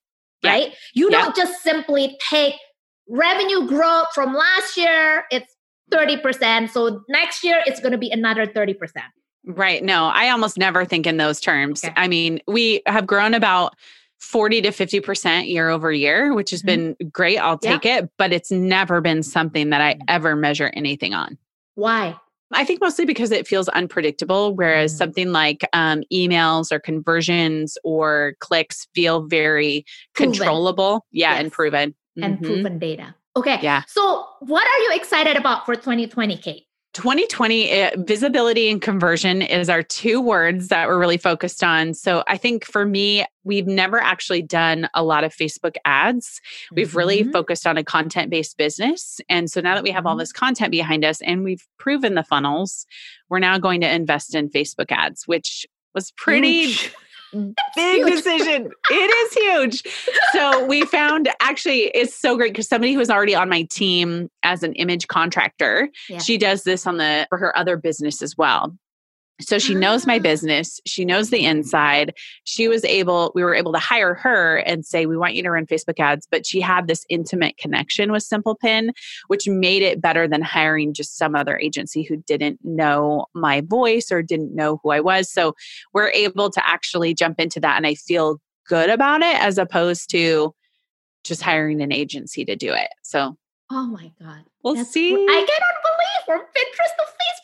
[0.42, 0.50] yeah.
[0.50, 0.74] right?
[0.92, 1.22] You yeah.
[1.22, 2.54] don't just simply take
[3.08, 5.53] revenue growth from last year, it's
[5.94, 6.70] 30%.
[6.70, 8.76] So next year, it's going to be another 30%.
[9.46, 9.82] Right.
[9.82, 11.84] No, I almost never think in those terms.
[11.84, 11.92] Okay.
[11.96, 13.74] I mean, we have grown about
[14.20, 16.94] 40 to 50% year over year, which has mm-hmm.
[16.94, 17.38] been great.
[17.38, 17.98] I'll take yeah.
[17.98, 21.36] it, but it's never been something that I ever measure anything on.
[21.74, 22.16] Why?
[22.52, 24.98] I think mostly because it feels unpredictable, whereas mm-hmm.
[24.98, 29.84] something like um, emails or conversions or clicks feel very
[30.14, 30.34] proven.
[30.34, 31.04] controllable.
[31.10, 31.40] Yeah, yes.
[31.40, 31.94] and proven.
[32.16, 32.44] And mm-hmm.
[32.44, 33.14] proven data.
[33.36, 33.58] Okay.
[33.62, 33.82] Yeah.
[33.86, 36.66] So, what are you excited about for 2020, Kate?
[36.94, 41.92] 2020 uh, visibility and conversion is our two words that we're really focused on.
[41.92, 46.40] So I think for me, we've never actually done a lot of Facebook ads.
[46.70, 46.96] We've mm-hmm.
[46.96, 49.20] really focused on a content based business.
[49.28, 50.20] And so now that we have all mm-hmm.
[50.20, 52.86] this content behind us and we've proven the funnels,
[53.28, 56.74] we're now going to invest in Facebook ads, which was pretty
[57.76, 58.70] big decision.
[58.90, 59.82] it is huge.
[60.32, 64.30] So we found actually it's so great because somebody who was already on my team
[64.42, 66.18] as an image contractor, yeah.
[66.18, 68.76] she does this on the for her other business as well.
[69.40, 70.20] So she knows my ah.
[70.20, 70.80] business.
[70.86, 72.14] She knows the inside.
[72.44, 75.50] She was able, we were able to hire her and say, we want you to
[75.50, 76.26] run Facebook ads.
[76.30, 78.92] But she had this intimate connection with Simple Pin,
[79.26, 84.12] which made it better than hiring just some other agency who didn't know my voice
[84.12, 85.30] or didn't know who I was.
[85.30, 85.54] So
[85.92, 87.76] we're able to actually jump into that.
[87.76, 90.54] And I feel good about it as opposed to
[91.24, 92.88] just hiring an agency to do it.
[93.02, 93.36] So,
[93.70, 94.44] oh my God.
[94.62, 95.12] We'll That's see.
[95.12, 97.43] I cannot believe from Pinterest to Facebook ads.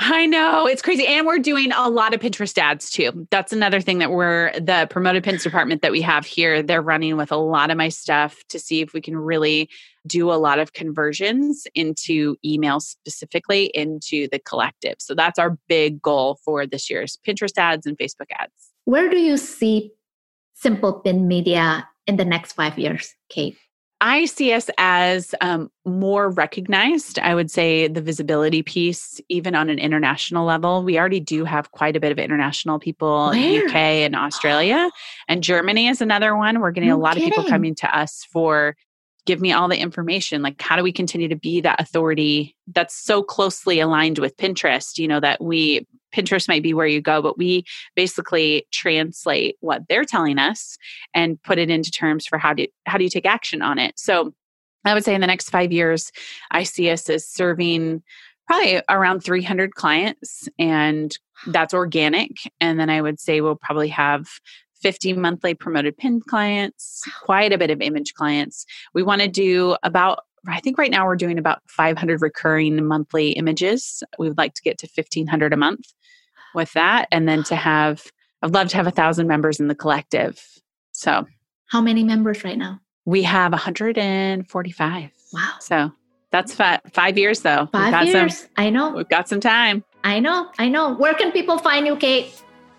[0.00, 1.06] I know it's crazy.
[1.06, 3.26] And we're doing a lot of Pinterest ads too.
[3.30, 6.62] That's another thing that we're the promoted pins department that we have here.
[6.62, 9.68] They're running with a lot of my stuff to see if we can really
[10.06, 14.94] do a lot of conversions into email specifically into the collective.
[15.00, 18.52] So that's our big goal for this year's Pinterest ads and Facebook ads.
[18.84, 19.90] Where do you see
[20.54, 23.58] Simple Pin Media in the next five years, Kate?
[24.00, 27.18] I see us as um, more recognized.
[27.18, 31.72] I would say the visibility piece, even on an international level, we already do have
[31.72, 33.64] quite a bit of international people Where?
[33.64, 34.90] UK and Australia.
[35.26, 36.60] And Germany is another one.
[36.60, 37.30] We're getting no a lot kidding.
[37.30, 38.76] of people coming to us for
[39.26, 42.94] give me all the information like how do we continue to be that authority that's
[42.94, 47.22] so closely aligned with pinterest you know that we Pinterest might be where you go,
[47.22, 50.76] but we basically translate what they're telling us
[51.14, 53.98] and put it into terms for how do how do you take action on it.
[53.98, 54.34] So
[54.84, 56.10] I would say in the next five years,
[56.50, 58.02] I see us as serving
[58.46, 61.16] probably around 300 clients, and
[61.48, 62.30] that's organic.
[62.60, 64.26] And then I would say we'll probably have
[64.80, 68.64] 50 monthly promoted pin clients, quite a bit of image clients.
[68.94, 73.30] We want to do about I think right now we're doing about 500 recurring monthly
[73.32, 74.02] images.
[74.18, 75.92] We would like to get to 1500 a month
[76.54, 77.08] with that.
[77.10, 78.04] And then to have,
[78.42, 80.42] I'd love to have a thousand members in the collective.
[80.92, 81.26] So,
[81.66, 82.80] how many members right now?
[83.04, 85.10] We have 145.
[85.32, 85.52] Wow.
[85.60, 85.92] So
[86.30, 87.68] that's five, five years though.
[87.72, 88.38] Five years.
[88.38, 88.90] Some, I know.
[88.90, 89.84] We've got some time.
[90.04, 90.50] I know.
[90.58, 90.94] I know.
[90.94, 92.32] Where can people find you, Kate?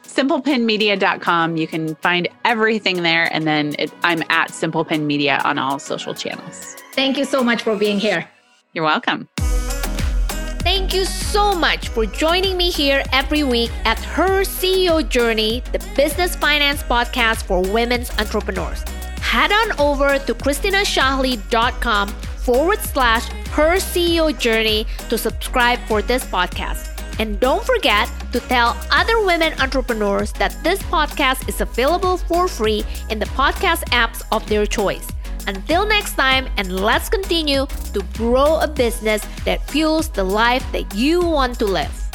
[0.04, 1.58] simplepinmedia.com.
[1.58, 3.32] You can find everything there.
[3.34, 6.76] And then it, I'm at simplepinmedia on all social channels.
[6.94, 8.28] Thank you so much for being here.
[8.74, 9.28] You're welcome.
[10.72, 15.80] Thank you so much for joining me here every week at Her CEO Journey, the
[15.96, 18.84] business finance podcast for women's entrepreneurs.
[19.18, 22.10] Head on over to christinashahley.com
[22.46, 27.02] forward slash Her CEO Journey to subscribe for this podcast.
[27.18, 32.86] And don't forget to tell other women entrepreneurs that this podcast is available for free
[33.10, 35.08] in the podcast apps of their choice.
[35.48, 40.94] Until next time, and let's continue to grow a business that fuels the life that
[40.96, 42.09] you want to live.